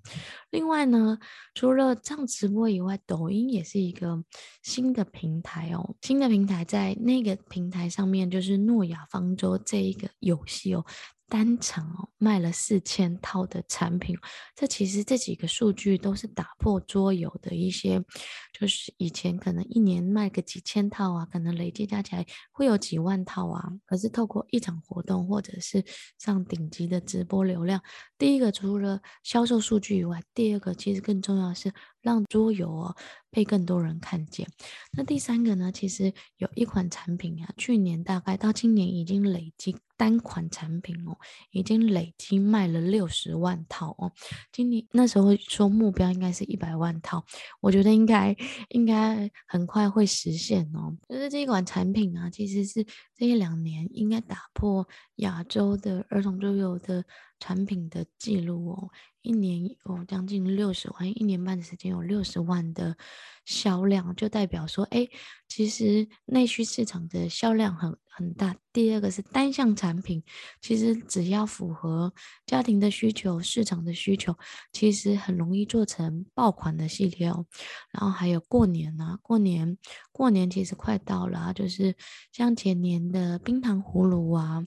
[0.50, 1.18] 另外呢，
[1.54, 4.22] 除了这样直播以外，抖音也是一个
[4.62, 5.96] 新的平台哦。
[6.02, 10.86] 新的平台在那个平台上面，就是诺亚方舟这一个游戏哦。
[11.32, 14.18] 单场哦卖了四千套的产品，
[14.54, 18.04] 这其实这几个数据都是打破桌游的一些，
[18.52, 23.64] 就是以前可能一年卖个几千套啊，可能累计加起来会有几万套啊。
[23.86, 25.82] 可是透过一场活动或者是
[26.20, 27.82] 上顶级的直播流量，
[28.18, 32.96] 第一个除了销售数据以外，第二个其实更重要的是让桌游哦
[33.30, 34.48] 被更多人看见。
[34.92, 39.76] 那第三个呢，其实有一款产品啊，去年大概到今年已经累计。
[39.98, 41.16] 单款产品哦，
[41.52, 44.12] 已经累计卖了六十万套哦。
[44.52, 47.24] 今年那时候说目标应该是一百万套，
[47.60, 48.36] 我觉得应该
[48.70, 50.98] 应该很快会实现哦。
[51.08, 52.84] 就是这一款产品啊，其实是
[53.16, 54.88] 这一两年应该打破
[55.18, 57.06] 亚洲的儿童桌游的
[57.40, 58.90] 产品的记录哦。
[59.22, 62.98] 一年有将近六十万，一年半的时间有六十万的
[63.46, 65.08] 销量，就代表说，哎，
[65.48, 68.56] 其实内需市场的销量很很大。
[68.74, 70.24] 第二个是单项产品，
[70.60, 72.14] 其实只要符合
[72.46, 74.36] 家庭的需求、市场的需求，
[74.72, 77.46] 其实很容易做成爆款的系列哦。
[77.92, 79.78] 然后还有过年啊，过年
[80.12, 81.96] 过年其实快到了啊，就是
[82.32, 84.66] 像前年的冰糖葫芦啊。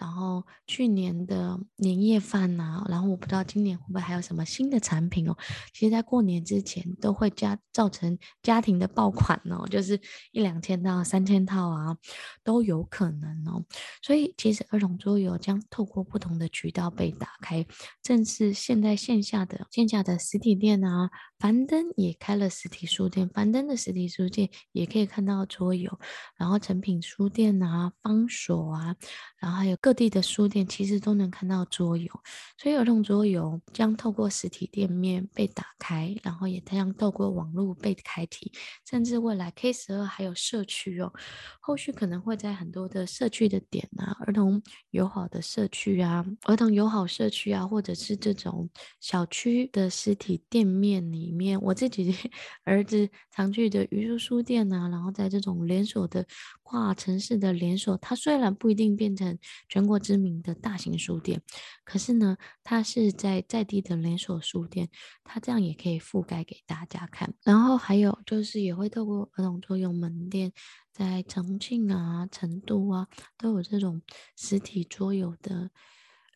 [0.00, 5.36] 然后去年的年夜饭呐、然后我不知道今年会不会还有什么新的产品哦。
[5.72, 10.00] 其实，在过年之前都会加造成家庭的爆款哦，就是
[10.32, 11.96] 一两千到三千套啊，
[12.44, 13.64] 都有可能哦。
[14.02, 17.66] 所以，其实儿童桌游将透过不同的渠道被打开，
[18.02, 25.98] 正是现在线下的线下的实体店啊，樊登也开了实体书店，樊登的实体书店也可以看到桌游，
[26.36, 28.96] 然后诚品书店啊，方所啊，
[29.38, 32.10] 然后还有各地的书店其实都能看到桌游，
[32.56, 38.50] 所以儿童桌游将透过实体店面被打开，然后也将透过网络被开启，
[38.84, 41.12] 甚至未来 K 十二还有社区哦，
[41.60, 48.68] 后续可能会在很多的社区的点啊，儿童友好的社区啊，儿童友好社区啊，或者是这种
[49.00, 52.14] 小区的实体店面里里面，我自己
[52.64, 56.26] 儿子常去的榆树书店啊，然后在这种连锁的
[56.62, 59.38] 跨城市的连锁，它虽然不一定变成
[59.68, 61.42] 全国知名的大型书店，
[61.84, 64.88] 可是呢，它是在在地的连锁书店，
[65.22, 67.34] 它这样也可以覆盖给大家看。
[67.44, 70.52] 然后还有就是也会透过儿童桌游门店，
[70.92, 74.00] 在重庆啊、成都啊，都有这种
[74.34, 75.70] 实体桌游的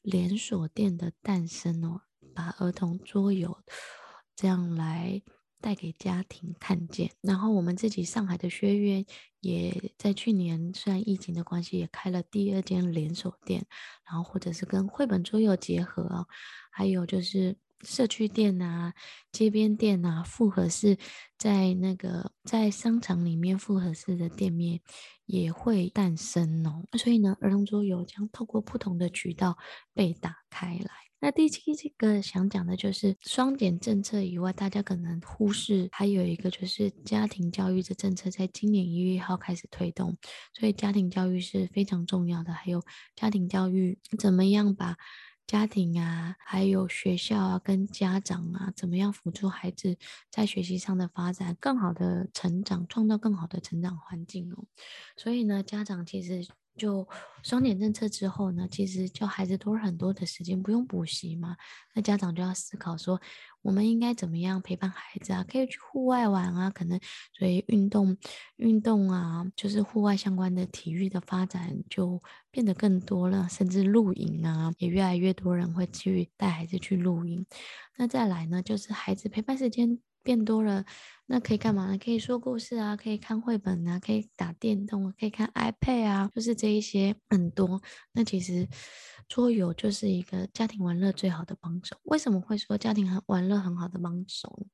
[0.02, 2.02] 连锁店的诞生哦，
[2.34, 3.58] 把儿童桌游
[4.42, 5.22] 这样来。
[5.64, 9.06] 带给家庭看见，然后我们自己上海的学院
[9.38, 13.64] 也在去年，虽然疫情的关系，也开了第二间连锁店，
[14.04, 16.26] 然后或者是跟绘本桌游结合哦，
[16.72, 18.92] 还有就是社区店啊、
[19.30, 20.98] 街边店啊、复合式
[21.38, 24.80] 在那个在商场里面复合式的店面
[25.26, 29.56] 也会诞生哦，所以呢，儿童桌游将透过不同的渠道
[29.94, 31.01] 被打开来。
[31.24, 40.18] 那第七这个想讲的就是双减政策以外，大家可能忽视还有一个就是家庭教育的政策，在今年一月一号开始推动，
[40.52, 42.52] 所以家庭教育是非常重要的。
[42.52, 42.82] 还有
[43.14, 44.96] 家庭教育怎么样把
[45.46, 49.96] 家庭啊，还有学校啊，跟家长啊，怎么样辅助孩子
[50.28, 54.64] 在学习上的发展，更好的成长，创造更好的成长环境哦。
[55.16, 56.48] 所以呢，家长其实。
[56.76, 57.06] 就
[57.42, 61.56] 双减政策之后呢，其实教孩子多了很多的时间，不用补习嘛。
[61.94, 63.20] 那家长就要思考说，
[63.60, 65.44] 我们应该怎么样陪伴孩子啊？
[65.46, 66.98] 可以去户外玩啊，可能
[67.38, 68.16] 所以运动
[68.56, 77.46] 运动啊，就是户外相关的体育的发展就变得更多了，甚至露营啊，也越来越多人会去带孩子去露营。
[77.98, 80.84] 那再来呢，就是孩子陪伴时间变多了，
[81.26, 81.98] 那可以干嘛呢？
[81.98, 87.82] 可以说故事啊，可以看绘本啊，可以打电动，可以看 iPad 啊，就是这一些很多。
[88.12, 88.68] 那其实
[89.28, 91.96] 桌游就是一个家庭玩乐最好的帮手。
[92.04, 94.66] 为什么会说家庭很玩乐很好的帮手？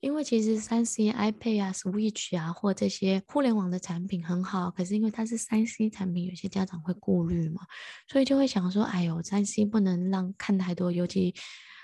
[0.00, 7.62] 因为其实三 C、iPad 啊、Switch 啊，或这些互联网的产品很好，可是因为它是三 C 产品，有些家长会顾虑嘛，
[8.08, 11.32] 所以就会想说，哎呦，三 C 不能让看太多，尤其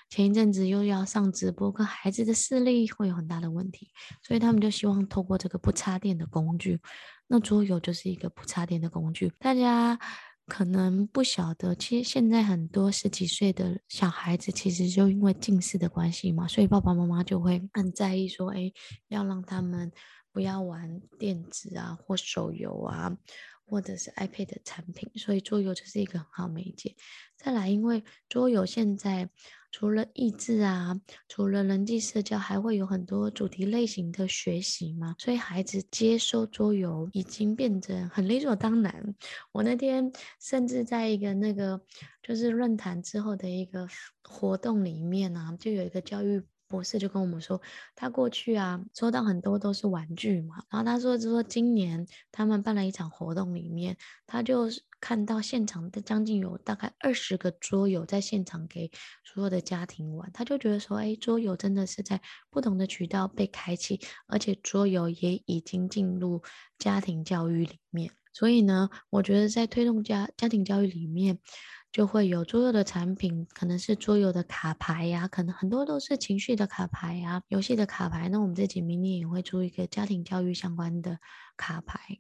[0.09, 3.91] 前一阵子又要上直播，跟孩子的视力会有很大的问题，
[4.23, 6.81] 所以他们就希望透过这个不插电的工具，
[7.27, 9.99] 那桌游就是一个不插电的工具，大家。
[10.51, 18.73] 可能不晓得，其实现在很多十几岁的小孩子，其实就因为近视的关系嘛，所以爸爸妈妈就会很在意说，哎，
[19.09, 19.93] 要让他们
[20.33, 23.15] 不要玩电子啊或手游啊，
[23.67, 26.97] 或者是 iPad 的产品，所以桌游就是一个很好媒介。
[27.37, 29.29] 再来，因为桌游现在。
[29.71, 39.15] 除了益智啊，除了人际社交，还会有很多主题类型的学习嘛，所以孩子接收桌游已经变得很理所当然。
[39.53, 40.11] 我那天
[40.41, 41.81] 甚至在一个那个
[42.23, 43.87] 就是论坛之后的一个
[44.23, 47.61] 活动里面呢，就有一个教育博士就跟我们说，
[47.97, 53.97] 他过去啊收到很多都是玩具嘛，然后他说就说今年他们办了一场活动里面，
[54.27, 54.69] 他就。
[55.01, 58.91] 看到现场的将近有大概二十个桌游在现场给
[59.23, 66.43] 所有的家庭玩，他就觉得说，哎，桌游真的是在不同的渠道被开启，而且桌游也已经进入
[66.81, 68.11] 家庭教育里面。
[68.33, 71.39] 所以呢，我觉得在推动家家庭教育里面，
[71.91, 78.29] 就会有桌游的产品，可能是桌游的卡牌呀，可能很多都是情绪的卡牌呀，游戏的卡牌。
[78.29, 81.19] 那我们这几明年也会出一个家庭教育相关的
[81.57, 82.19] 卡牌。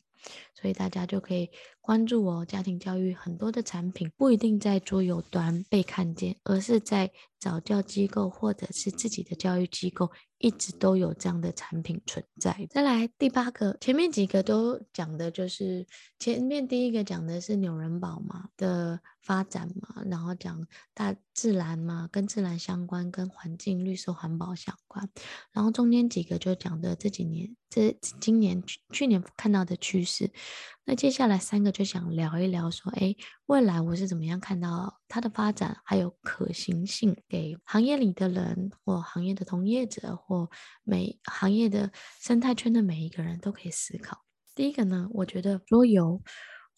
[0.53, 1.49] 所以大家就可以
[1.81, 12.67] 关注哦，家庭教育很多的产品不一定在桌游端被看见，而是在早教机构或者是自己的教育机构一直都有这样的产品存在。
[12.69, 15.87] 再来第八个，前面几个都讲的就是
[16.19, 25.07] 前面第一个讲的是纽伦堡嘛的发展嘛，然后讲大自然嘛，跟自然相关，跟环境绿色环保相关，
[25.53, 30.33] 然后中间几个就讲的这几年这今年去去年看到的趋势。
[30.87, 33.15] 那接下来三个就想聊一聊，说，哎，
[33.45, 40.49] 未来我是怎么样看到它的发展，还有可行性，给行业里的人，或行业的同业者，或
[40.85, 44.25] 每行业的生态圈的每一个人都可以思考。
[44.55, 46.23] 第一个呢，我觉得桌游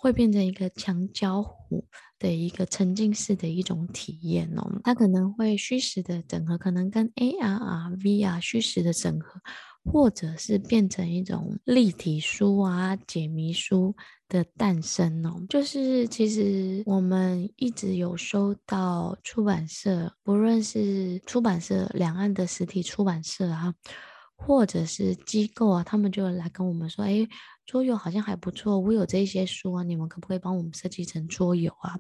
[0.01, 1.85] 会变成一个强交互
[2.19, 9.41] 的一个沉浸式的一种体验哦，它可能会虚实的整合，可能跟 AR 啊、VR 虚实的整合。
[9.83, 13.97] 或者是变成一种立体书啊、解谜书
[14.29, 23.75] 的诞生哦，就是其实我们一直有收到出版社，不论是出版社、两岸的实体出版社啊，
[24.43, 27.29] 或者是机构啊，他们就来跟我们说：“哎，
[27.67, 31.99] 桌游好像还不错，我有这些书啊，你们可不可以帮我们设计成桌游啊？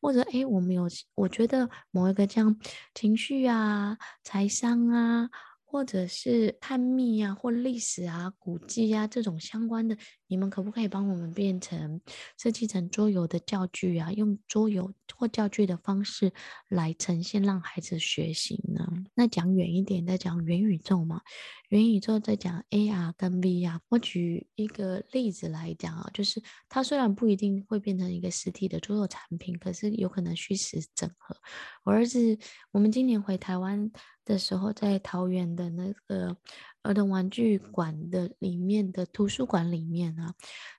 [0.00, 2.56] 或者哎，我们有，我觉得某一个这样
[2.94, 5.28] 情绪啊、财商啊。”
[5.72, 9.96] 或者是探秘啊，或历史啊、古迹啊这种相关的，
[10.26, 11.98] 你们可不可以帮我们变成
[12.36, 14.12] 设计成桌游的教具啊？
[14.12, 16.30] 用桌游或教具的方式
[16.68, 18.86] 来呈现，让孩子学习呢？
[19.14, 21.22] 那讲远一点，再讲元宇宙嘛。
[21.70, 23.80] 元宇宙在讲 AR 跟 VR。
[23.88, 31.34] 我举一个例子来讲啊，就是它虽然不一定会变成一个实体的桌游产品，可是有可能虚实整合。
[31.82, 32.38] 我儿子，
[32.72, 33.90] 我们今年回台湾。
[34.24, 36.36] 的时候，在桃园的那个
[36.82, 40.34] 儿童玩具馆的里面的图书馆里面啊，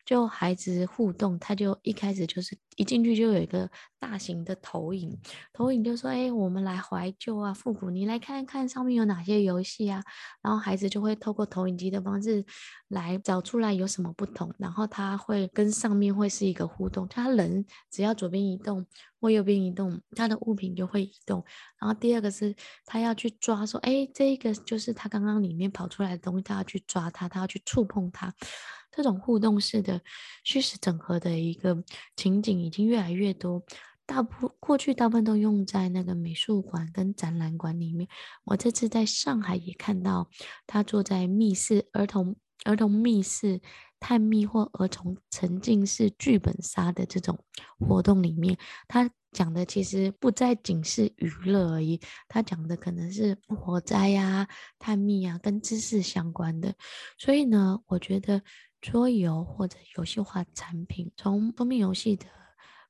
[0.06, 5.18] 就孩子互动，他就一开始就是一进去就有一个大型的投影，
[5.54, 10.04] 投影就说：“哎，我们来怀旧啊，复古，你来看看上面有哪些游戏啊。”
[10.44, 12.46] 然后孩子就会透过投影机的方式
[12.90, 18.86] 来找出来有什么不同，然后他会跟上面会是一个互动，他人只要左边移动。
[19.24, 21.46] 或右边移动，他的物品就会移动。
[21.80, 22.54] 然后第二个是，
[22.86, 28.34] 他要去抓，说，哎，这个就是他刚刚里面跑出来的东西，他要去抓它，他要去触碰它。
[28.92, 30.02] 这种互动式的
[30.44, 31.84] 虚实整合的一个
[32.16, 33.64] 情景已经越来越多。
[34.06, 38.08] 大部过去大部分都用在那个美术馆跟展览馆里面。
[38.46, 40.30] 我这次在上海也看到，
[40.66, 42.36] 他坐在密室儿童
[42.66, 43.62] 儿童密室。
[44.06, 47.40] 探秘或儿童沉浸式剧本杀的这种
[47.80, 54.48] 活动里面，他讲的其实不再仅是娱乐而已，他讲的可能是火灾呀、
[54.80, 56.74] 探秘啊，跟知识相关的。
[57.18, 58.42] 所以呢，我觉得
[58.80, 62.26] 桌游或者游戏化产品，从桌面游戏的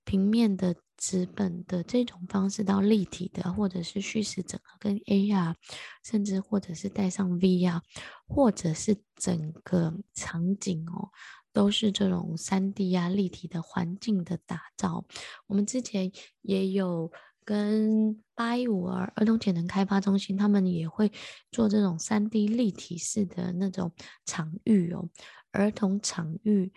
[0.03, 5.55] 平面的纸本的这种方式到立体的，或者是虚实整合跟 AR，
[6.03, 7.79] 甚至或者是带上 VR，
[8.27, 11.09] 或者是整个场景哦，
[11.53, 15.05] 都是这种三 D 啊立体的环境的打造。
[15.47, 17.11] 我们之前也有
[17.45, 21.11] 跟八一五儿儿童潜能开发中心，他们也会
[21.51, 23.93] 做这种三 D 立体式的那种
[24.25, 25.07] 场域哦，
[25.51, 26.73] 儿童场域。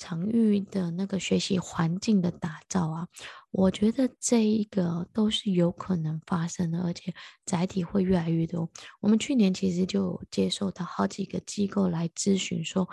[0.00, 3.08] 场域的那个学习环境的打造啊，
[3.50, 7.12] 我觉得这一个都是有可能发生的，而且
[7.44, 8.70] 载体会越来越多。
[9.00, 12.88] 我们去年其实就接受到好几个机构来咨询，说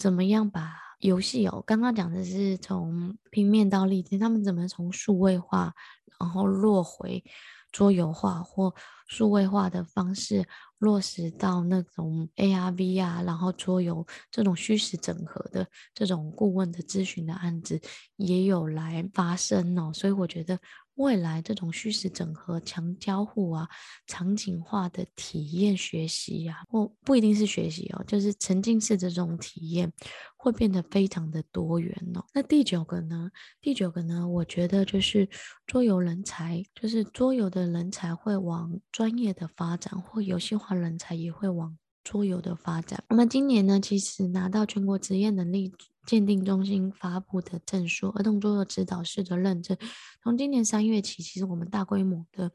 [0.00, 5.74] 怎么样把游戏哦，刚刚讲的是从平面到立体，他们怎么从数位化，
[6.18, 7.22] 然后落回
[7.70, 8.74] 桌游化或
[9.06, 10.48] 数位化的方式。
[10.78, 17.78] 落实到那种 ARV 啊然后桌游这种虚实整合的这种顾问的咨询的案子
[18.16, 20.58] 也有来发生哦，所以我觉得。
[20.96, 23.68] 未来这种虚实整合、强交互啊、
[24.06, 29.90] 场景化的体验学习呀、啊，或不一定是学习哦，就是沉浸式的这种体验，
[30.36, 32.24] 会变得非常的多元哦。
[32.34, 33.30] 那第九个呢？
[33.60, 34.28] 第九个呢？
[34.28, 35.28] 我觉得就是
[35.66, 43.02] 桌游人才，就是桌游的人才会往专业的发展，或游戏化人才也会往桌游的发展。
[43.08, 45.72] 那么今年呢，其实拿到全国职业能力。
[46.06, 49.76] 鉴定中心发布的证书，儿童桌游指导师的认证。
[50.22, 52.50] 从今年三月起，其实我们大规模的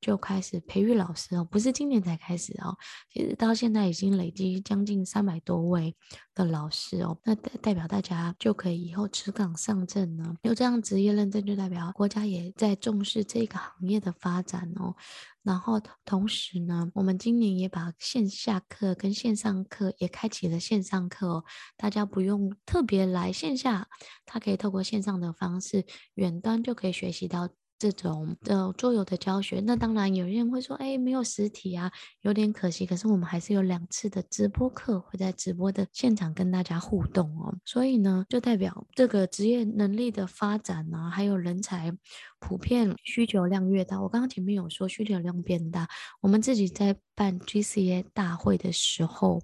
[0.00, 2.76] 就开始培育老师哦，不是今年才开始哦，
[3.12, 5.94] 其实到现在已经累积将近三百多位
[6.34, 7.18] 的老师哦。
[7.24, 14.94] 那代代表大家就可以以后持岗上阵呢，有这样职业认证，就代表国家也在重视这个行业的发展哦。
[15.42, 21.44] 然后同时呢，我们今年也把线下课跟线上课也开启了线上课哦，
[21.76, 23.88] 大家不用特别来线下，
[24.26, 27.48] 他可以透过线上的方式，远端就可以学习到。
[27.78, 32.86] 这种的桌游的教学，那当然有些人会说，哎，没有实体啊，有点可惜。
[32.86, 37.52] 可是我们还是有两次的直播课，会在直播的现场跟大家互动哦。
[37.64, 41.92] 所以呢，就代表这个职业能力的发展呢、啊，还有人才
[42.38, 44.00] 普遍需求量越大。
[44.00, 45.88] 我刚刚前面有说需求量变大，
[46.20, 49.42] 我们自己在办 GCA 大会的时候。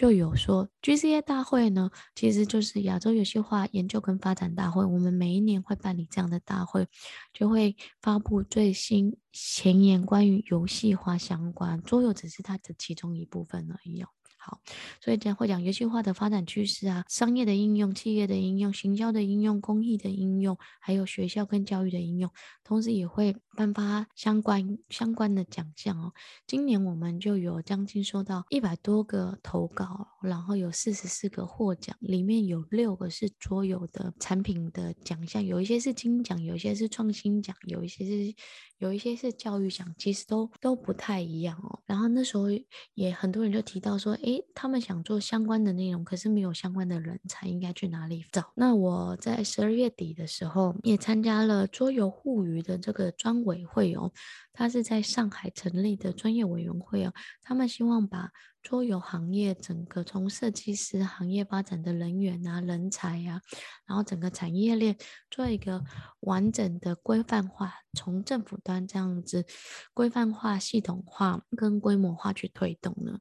[0.00, 4.82] 就有说，GCA 大会呢，其实就是亚洲游戏化研究跟发展大会。
[4.82, 6.88] 我们每一年会办理这样的大会，
[7.34, 14.08] 就会发布最新前沿关于游戏化相关，桌游只是它的其中一部分而已哦。
[14.42, 14.58] 好，
[15.02, 22.32] 所以这样会讲游戏化的发展趋势啊，商业的应用、企业的应用、行销的应用、公益的应用，还有学校跟教育的应用，
[22.70, 26.12] 同时也会颁发相关相关的奖项哦。
[26.46, 38.34] 今年我们就有将近收到一百多个投稿，然后有四十四个获奖，里面有六个是桌游的产品的奖项，有一些是金奖，有一些是创新奖，有一些是。
[38.80, 41.80] 有一些是教育奖，其实都都不太一样哦。
[41.84, 42.46] 然后那时候
[42.94, 48.50] 也很多人就提到说，诶，他们想做相关的内容，可是没有相关的人才，应该去哪里找？
[48.54, 54.12] 那我在十二月底的时候也参加了桌游互娱的这个专委会哦，
[54.52, 58.30] 他是在上海成立的专业委员会哦，他们希望把。
[58.62, 63.40] 桌游行业整个从设计师行业发展的人员啊、人才啊，
[63.86, 64.96] 然后整个产业链
[65.30, 65.82] 做一个
[66.20, 69.46] 完整的规范化，从政府端这样子
[69.94, 73.18] 规范化、系统化跟规模化去推动呢。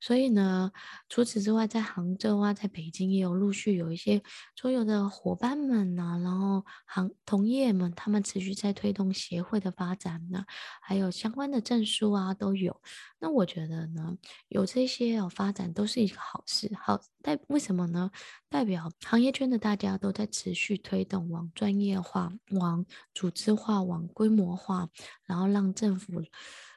[0.00, 0.70] 所以呢，
[1.08, 4.22] 除此之外，在杭州啊，在北京也有陆续有一些
[4.54, 10.44] 桌游的伙伴们啊，然后行同业们，他们持续在推动协会的发展呢，
[10.80, 12.80] 还有相关的证书啊都有。
[13.18, 14.16] 那我觉得呢，
[14.48, 16.68] 有这这些哦发展都是一个好事。
[16.76, 18.10] 好，代为什么呢？
[18.48, 24.88] 代表行业圈的大家都在持续推动往专业化、往组织化、往规模化，
[25.24, 26.20] 然后让政府。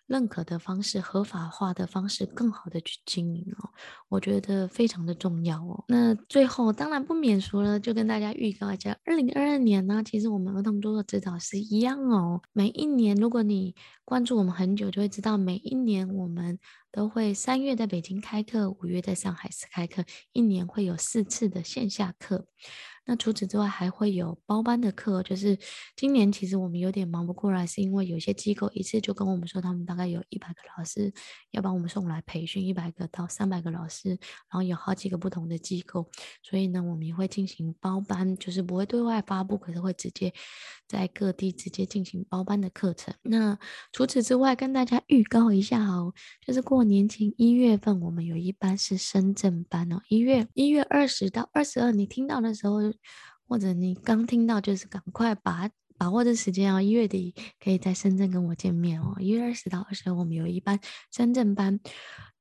[0.07, 3.69] 认可的方式、合法化的方式，更好的去经营哦，
[4.09, 5.83] 我觉得非常的重要哦。
[5.87, 12.41] 那最后当然不免俗了，就跟大家预告一下，二零二二年呢，其实我们儿童桌游指导是一样哦。
[12.53, 16.59] 每一年，如果你关注我们很久，就会知道每一年我们
[16.91, 20.03] 都会三月在北京开课，五月在上海市开课，
[20.33, 22.45] 一年会有四次的线下课。
[23.05, 25.57] 那除此之外，还会有包班的课，就是
[25.95, 31.13] 今年其实我们有点忙不过来，是因为有些机构一次就跟我们说，他们大概有一百个老师
[31.51, 36.09] 要帮我们送来培训，一百个到三百个老师，然后有好几个不同的机构，
[36.41, 40.33] 所以呢，我们也会进行包班，就是不会对外发布，可是会直接
[40.87, 43.13] 在各地直接进行包班的课程。
[43.21, 43.55] 那
[43.91, 46.11] 除此之外，跟大家预告一下哦，
[46.43, 52.94] 就是过年前一月份，我们有一班是深圳班哦，一月一月二十到二十二，你听到的时候。
[53.47, 57.33] 或者你刚听到，就是赶快把把握这时间哦，一月底
[57.63, 59.15] 可以在深圳跟我见面哦。
[59.19, 60.79] 一月二十到二十，我们有一班
[61.11, 61.79] 深圳班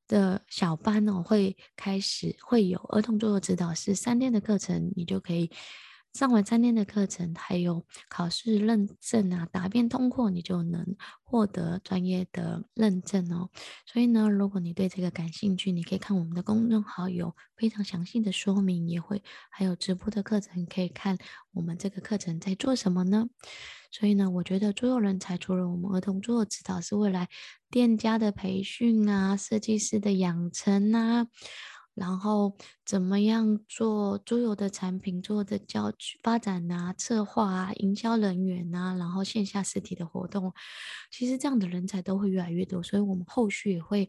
[0.09, 5.51] 的小班哦，会开始会有儿童桌游指导是三天的课程，你就可以。
[6.15, 13.51] 上完三天的课程，还有考试认证啊，答辩通过，你就能获得专业的认证哦。
[13.85, 21.19] 所以呢，如果你对这个感兴趣，你可以看我们的公众号，有非常详细的说明，也会还有直播的课程，可以看
[21.53, 23.27] 我们这个课程在做什么呢？
[23.91, 27.29] 所以呢，我觉得桌游人才除了我们儿童桌游指导，是未来
[27.73, 31.27] 店家的培训啊，设计师的养成啊。
[31.95, 40.53] 然后怎么样做桌游的产品，桌游的教具发展啊、策划啊、营销人员啊，然后线下实体的活动，
[41.11, 44.09] 其实这样的人才都会越来越多，所以我们后续也会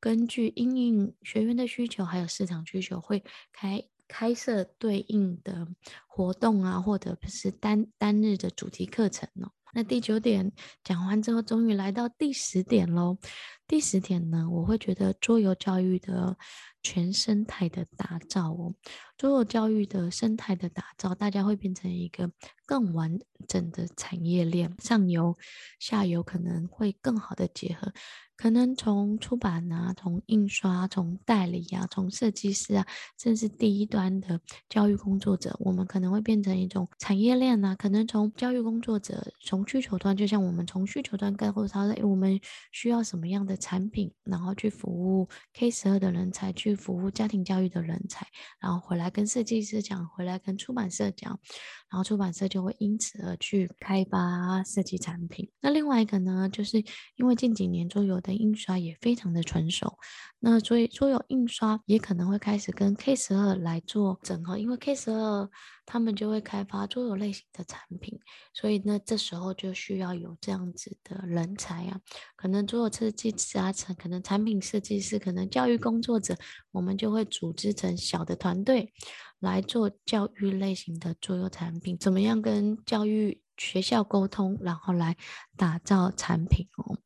[0.00, 3.22] 根据应应学员的需求，还有市场需求，会
[3.52, 5.68] 开开设对应的
[6.08, 9.52] 活动啊，或者是单单日的主题课程哦。
[9.72, 10.52] 那第九点
[10.84, 13.18] 讲完之后，终于来到第十点喽。
[13.66, 16.36] 第十点呢，我会觉得桌游教育的。
[16.82, 18.74] 全生态的打造哦，
[19.18, 22.32] 桌游教育的生态的打造，大家会变成一个
[22.64, 25.36] 更完整的产业链，上游、
[25.78, 27.92] 下游可能会更好的结合。
[28.40, 32.86] 可能从出版啊，从印刷，从代理啊，从设计师啊，
[33.18, 37.74] 甚至第一端的教育工作者，我们可能会变成一种产业链啊。
[37.74, 42.40] 可能从教育工作者，从需求端，就像我们从需求端概括他的，我们
[42.72, 48.26] 需要什么样的产品，然后去服务 K 十二的人才，去服务家庭教育的人才，
[48.58, 51.38] 然后回来跟设计师讲，回来跟出版社讲，
[51.90, 55.50] 然后出版社就会因此而去开发设计产品。
[55.60, 56.78] 那另外一个呢，就是
[57.16, 59.98] 因为近几年桌游的印刷也非常的成熟，
[60.38, 65.50] 那所以桌游印刷也可能会开始跟 K 十二来做整合，因为 K 十二
[65.92, 68.16] 他们就会开发桌游类型的产品，
[68.54, 72.00] 所以呢，这时候就需要有这样子的人才啊，
[72.36, 76.36] 可能桌游设计师啊，可能产品设计师，可能教育工作者，
[76.70, 78.92] 我们就会组织成小的团队
[79.40, 85.16] 来做教育类型的桌游产品，怎么样跟教育学校沟通，然后来
[85.56, 86.96] 打造产品哦。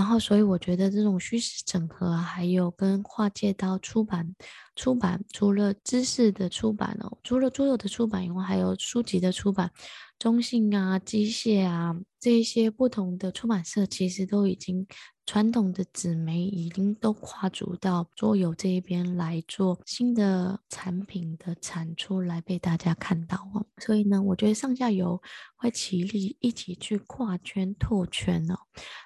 [0.00, 4.34] 然后，所以我觉得这种虚实整合，还有跟跨界到出版，
[4.74, 9.70] 出版除了知识的出版哦，除了桌游的出版以外，还有书籍的出版，
[10.18, 14.86] 中信啊、机械啊这一些不同的出版社，其实都已经。
[15.26, 23.64] 传统的纸媒已经都跨足到桌游这一边来做新的产品的产出，来被大家看到哦。
[23.80, 25.20] 所以呢，我觉得上下游
[25.56, 28.54] 会齐力一起去跨圈拓圈哦。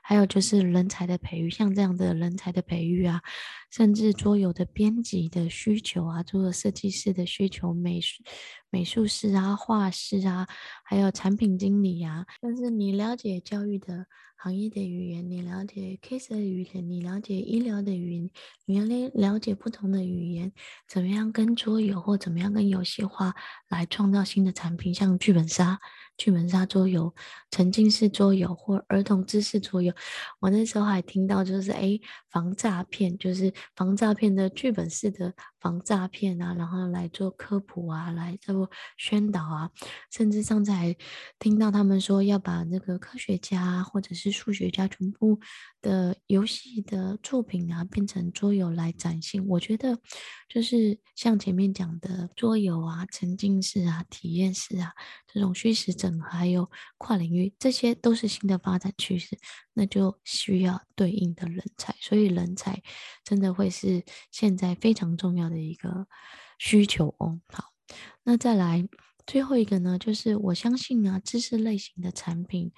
[0.03, 3.22] 还有就是人才的培育，像这样的人才的培育啊，
[3.75, 8.22] 甚至桌游的编辑的需求啊，桌游设计师的需求，美术
[8.70, 10.47] 美术师啊，画师啊，
[10.85, 14.07] 还有产品经理啊，但是你了解教育的。
[14.37, 18.31] 行业的语言，你了解 case 的语言，你了解医疗的语言，
[18.66, 20.53] 你要了了解不同的语言，
[20.87, 23.35] 怎么样跟桌游或怎么样跟游戏化
[23.70, 25.81] 来创造新的产品，像剧本杀。
[26.17, 27.12] 剧本杀桌游、
[27.51, 29.93] 沉浸式桌游或儿童知识桌游，
[30.41, 32.01] 我那时候还听到就是诶，
[32.31, 39.71] 防诈骗，就是防诈骗的剧本式的防诈骗啊，然后来做科普啊，来做宣导啊，
[40.11, 40.97] 甚至上次还
[41.39, 45.41] 听到他们说要把那个科学家或者是数学家全部
[45.83, 49.45] 的游戏的作品啊变成桌游来展现。
[49.49, 49.99] 我觉得
[50.49, 54.93] 就是像前面讲的桌游啊、沉浸式啊、体验式啊
[55.27, 56.04] 这种虚实。
[56.21, 59.39] 还有跨领域，这些都是新的发展趋势，
[59.73, 62.83] 那就需要对应的人才，所以人才
[63.23, 66.07] 真的会是现在非常重要的一个
[66.59, 67.41] 需求哦。
[67.49, 67.73] 好，
[68.23, 68.87] 那再来
[69.27, 72.73] 最后一个呢，就是我相信啊，知识类型的产品。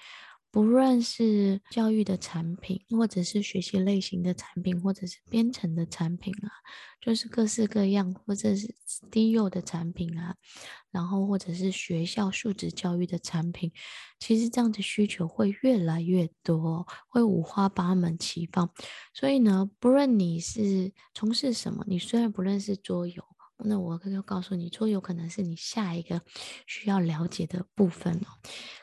[0.57, 6.49] 不论是教育的产品，或者是学习类型的产品，或者是编程的产品啊，
[6.99, 8.75] 就是各式各样，或者是
[9.11, 10.35] 低幼的产品啊，
[10.91, 13.71] 然后或者是学校素质教育的产品，
[14.19, 18.71] 其实这样的需求会越来越多，会五花八门齐放。
[19.13, 23.23] 所以呢，不论你是从事什么，你虽然不认识桌游。
[23.65, 26.21] 那我可以告诉你，桌游可能是你下一个
[26.67, 28.29] 需要了解的部分哦。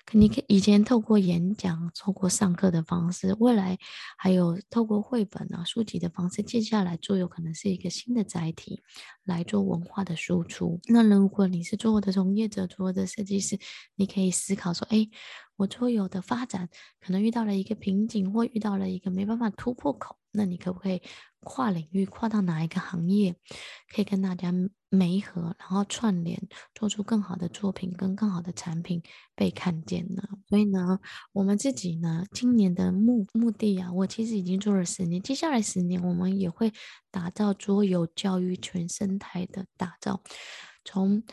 [0.05, 3.77] 可你可以以前透过演讲、透过上课的方式，未来
[4.17, 8.81] 还有透过绘本啊、书籍的方式，接下来桌游可能是一个新的载体
[9.23, 10.79] 来做文化的输出。
[10.87, 13.59] 那如果你是桌游的从业者、桌游的设计师，
[13.95, 15.07] 你可以思考说：哎，
[15.55, 16.67] 我桌游的发展
[16.99, 20.17] 可能遇到了一个瓶颈，或遇到了一个没办法突破口。
[20.33, 21.01] 那你可不可以
[21.41, 23.35] 跨领域，跨到哪一个行业，
[23.93, 24.51] 可以跟大家
[24.89, 26.41] 媒合，然后串联，
[26.73, 29.01] 做出更好的作品跟更好的产品
[29.35, 30.23] 被看见呢？
[30.47, 30.99] 所以呢，
[31.31, 36.71] 我们自己呢，今年的目目的啊，我其实已经做了十年，接下来十年我们也会
[37.11, 40.23] 打造桌游教育全生态的打造，
[40.83, 41.23] 从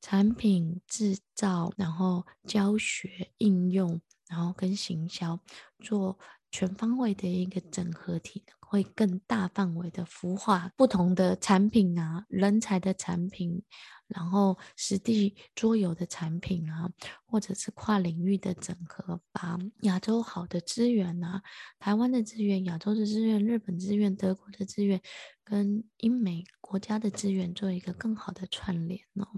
[0.00, 5.40] 产品制造，然后教学应用，然后跟行销
[5.80, 6.18] 做。
[6.56, 13.62] 全方位的一个整合体，会更大范围的孵化不同的产品啊，人才的产品，
[14.08, 16.90] 然后实地桌游的产品啊，
[17.26, 21.42] 或者是跨领域的整合，把亚洲好的资源啊，
[21.78, 25.02] 台湾的资源、亚洲的资源、日本资源、德国的资源，
[25.44, 29.28] 跟英美国家的资源做一个更好的串联哦。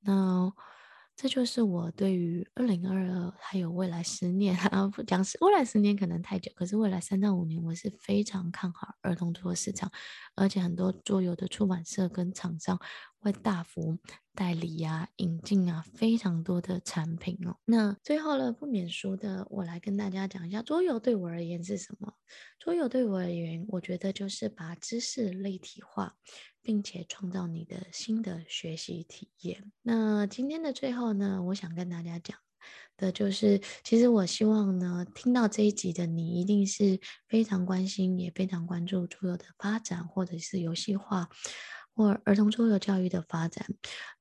[0.00, 0.52] 那。
[1.16, 9.90] 这就是我对于二零二二还有未来十年 啊，不讲是未来十年可能太久，可是未来三到五年，我是非常看好儿童桌市场，
[10.34, 12.80] 而且很多桌游的出版社跟厂商
[13.20, 13.96] 会大幅
[14.34, 17.56] 代理啊、引进啊非常多的产品哦。
[17.64, 22.14] 那最后了，不免说的，我来跟大家讲一下桌游对我而言是什么？
[22.58, 26.16] 桌游对我而言，我觉得就是把知识立体化。
[26.64, 29.70] 并且创造你的新的学习体验。
[29.82, 32.36] 那今天的最后呢，我想跟大家讲
[32.96, 36.98] 的就是，其实我希望呢，听到这一集的你，一定是
[37.28, 41.28] 非常关心，也非常关注桌游的发展，或者是游戏化。
[41.96, 43.66] 或儿童桌游教育的发展，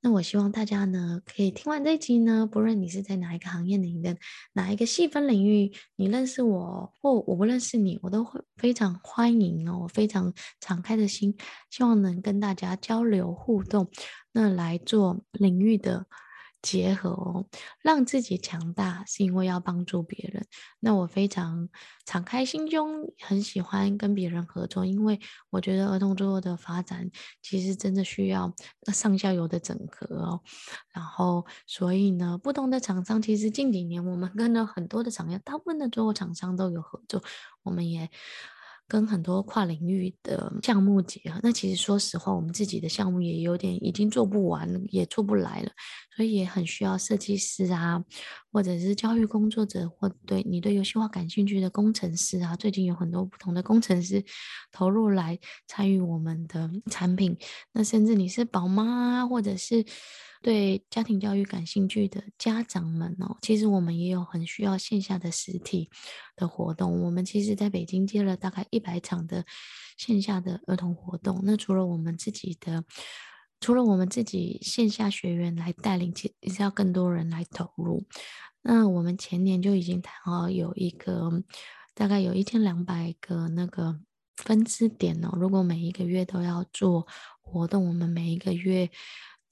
[0.02, 4.16] 那我希望大家呢，可以听完这一集呢，不论你是在哪一个行业里的
[4.54, 11.36] 哪一个细分领域，你认识我或我不认识你，我都会非常欢迎哦，我非常敞开的心，
[11.70, 13.90] 希望能跟大家交流互动，
[14.32, 16.06] 那来做领域的。
[16.64, 17.46] 结合哦，
[17.82, 20.48] 让自己强大，是因为要帮助别人。
[20.80, 21.70] 那我非常
[22.06, 25.20] 敞开心胸，很喜欢跟别人合作，因为
[25.52, 27.12] 我觉得儿童桌游的发展
[27.42, 28.52] 其实真的需要
[28.94, 30.42] 上下游的整合哦。
[30.94, 37.22] 然后，所以呢，不同的厂商其实近几年我们跟了很多的厂商，大部分的桌游厂商都有合作，
[37.64, 38.10] 我们也。
[38.88, 45.72] 跟很多跨领域的项目结合，那其实说实话，我们自己的项目也有点已经做不完，也做不来了，
[46.16, 48.04] 所以也很需要设计师啊，
[48.52, 54.24] 或者是教育工作者，或对你对游戏化感兴趣的工程师啊，最近有很多不同的工程师
[54.72, 57.38] 投入来参与我们的产品，
[57.72, 59.86] 那甚至你是宝妈，或者是。
[60.44, 65.90] 对家庭教育感兴趣的家长们哦，其实我们也有很需要线下的实体
[66.36, 67.02] 的活动。
[67.02, 69.46] 我们其实在北京接了大概一百场的
[69.98, 71.40] 线下的儿童活动。
[71.46, 72.84] 那除了我们自己的，
[73.62, 78.04] 除了我们自己线下学员来带领，其实要更多人来投入。
[78.62, 81.32] 那我们前年就已经谈好有一个，
[81.94, 83.98] 大概有一千两百个那个
[84.36, 85.30] 分支点哦。
[85.40, 87.08] 如果每一个月都要做
[87.40, 88.92] 活动，我们每一个月。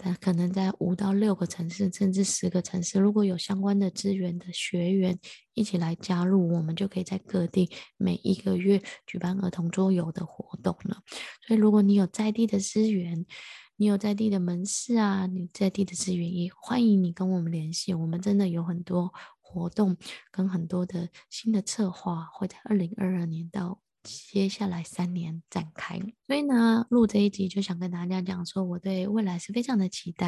[0.03, 5.19] 但可能在五到六个城市，甚至十个城市，如果有相关的资源的学员
[5.53, 11.03] 一起来加入，我们就可以在各地每一个月举办儿童桌游的活动了。
[11.45, 13.27] 所以，如果你有在地的资源，
[13.75, 17.93] 你有在地的门市啊，你在地的资源，也欢迎你跟我们联系。
[17.93, 19.95] 我们真的有很多活动
[20.31, 23.79] 跟很多的新的策划，会在二零二二年到。
[24.03, 30.27] 接下来三年展开，所以呢，录这一集就想跟大家讲说，我对未来是非常的期待，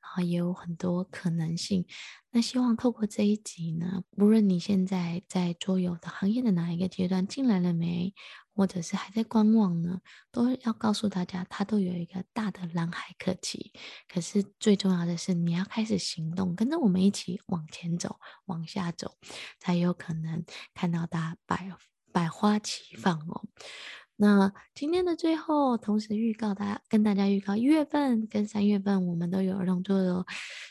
[0.00, 1.86] 然后也有很多可能性。
[2.30, 8.12] 那希望透过这一集呢，无论你现在在桌游的行业的哪一个阶段进来了没，
[8.54, 10.00] 或者是还在观望呢，
[10.30, 13.72] 都要告诉大家，它都有一个大的蓝海可期。
[14.12, 19.16] 可是最重要的是，你要开始行动，跟着我们一起往前走，往下走，
[19.58, 20.44] 才有可能
[20.74, 21.72] 看到大白。
[22.16, 23.44] 百花齐放哦。
[24.16, 30.24] 那今天的最后，同时预告大家，跟大家预告一月份跟三月份，我们都有儿童桌游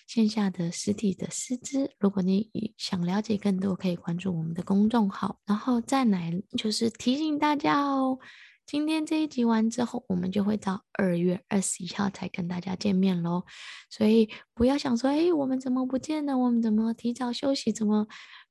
[0.08, 1.92] 线下的实体的师资。
[2.00, 5.40] 如果你想了解更多，可以关注我们的公众号。
[5.46, 8.18] 然后再来就是提醒大家哦，
[8.66, 13.44] 今天这一集完之后，我们就会到二月二十一号才跟大家见面喽。
[13.92, 16.36] 所以不要想说，哎，我们怎么不见了？
[16.36, 17.72] 我们怎么提早休息？
[17.72, 18.08] 怎么？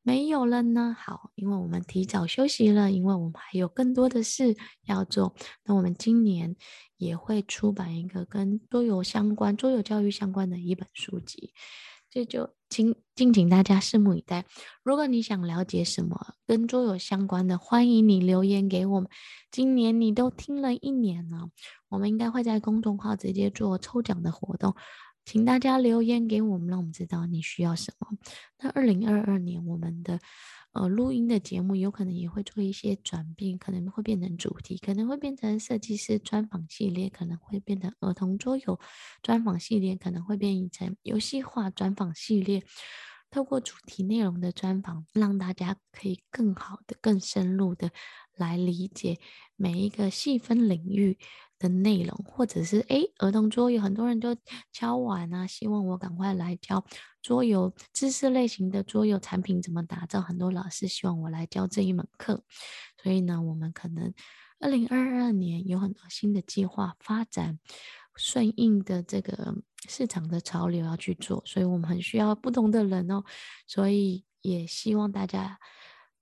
[0.07, 5.35] 没有了呢，好，因为我们提早休息了，因为我们还有更多的事要做。
[5.65, 6.57] 那我们今年
[6.99, 11.55] 也会出版一个跟桌游相关、桌游教育相关的一本书籍，
[12.11, 14.45] 这就请敬请大家拭目以待。
[14.83, 19.09] 如果你想了解什么跟桌游相关的，欢迎你留言给我们。
[19.51, 21.49] 今年你都听了一年了，
[21.89, 24.75] 我们应该会在公众号直接做抽奖的活动。
[25.25, 28.09] 请大家留言给我们，让我们知道你需要什么。
[28.59, 30.21] 那二零二二年，我们的
[30.73, 38.79] 呃录音的节目有可能也会做一些转变，可能会变成主题，可能会变成设计师专访系列，可能会变成儿童桌游
[39.23, 42.63] 专访系列，可能会变成游戏化专访系列。
[43.31, 47.91] 透过主题内容的专访，让大家可以更好的、更深入的
[48.37, 49.19] 来理解
[49.57, 51.19] 每一个细分领域
[51.59, 54.37] 的内容，或者是诶，儿童桌游，很多人都
[54.73, 56.85] 敲碗啊，希望我赶快来教
[57.23, 62.43] 桌游知识类型的桌游产品怎么打造，很多老师希望我来教这一门课，
[63.03, 64.13] 所以呢，我们可能
[64.61, 67.59] 二零二二年有很多新的计划发展。
[68.17, 69.57] 顺应的这个
[69.89, 73.25] 市场的潮流要去做，所以我们很需要不同的人哦。
[73.67, 75.59] 所以也希望大家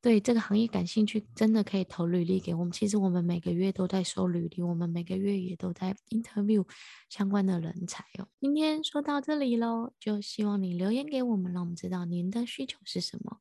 [0.02, 2.72] 对这个行业感兴趣，真的可以投履历给我们。
[2.72, 6.66] 其实我们每个月都在收履历，我们每个月也都在 interview
[7.08, 8.26] 相关的人才哦。
[8.40, 13.38] 今天说到这里喽，就希望你留言给我们，让我们知道您的需求是什么，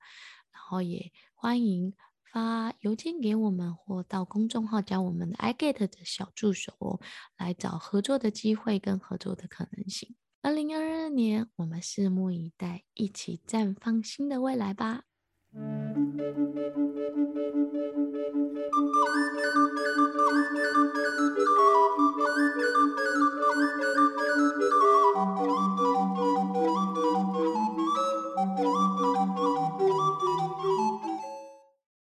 [0.54, 1.94] 然后也欢迎。
[2.34, 6.98] 发邮件给我们，或到公众号加我们的 iGet 的小助手哦，
[7.38, 10.16] 来找合作的机会跟合作的可能性。
[10.42, 15.04] 二零二二年，我们拭目以待，一起绽放新的未来吧。
[15.54, 15.92] Müzik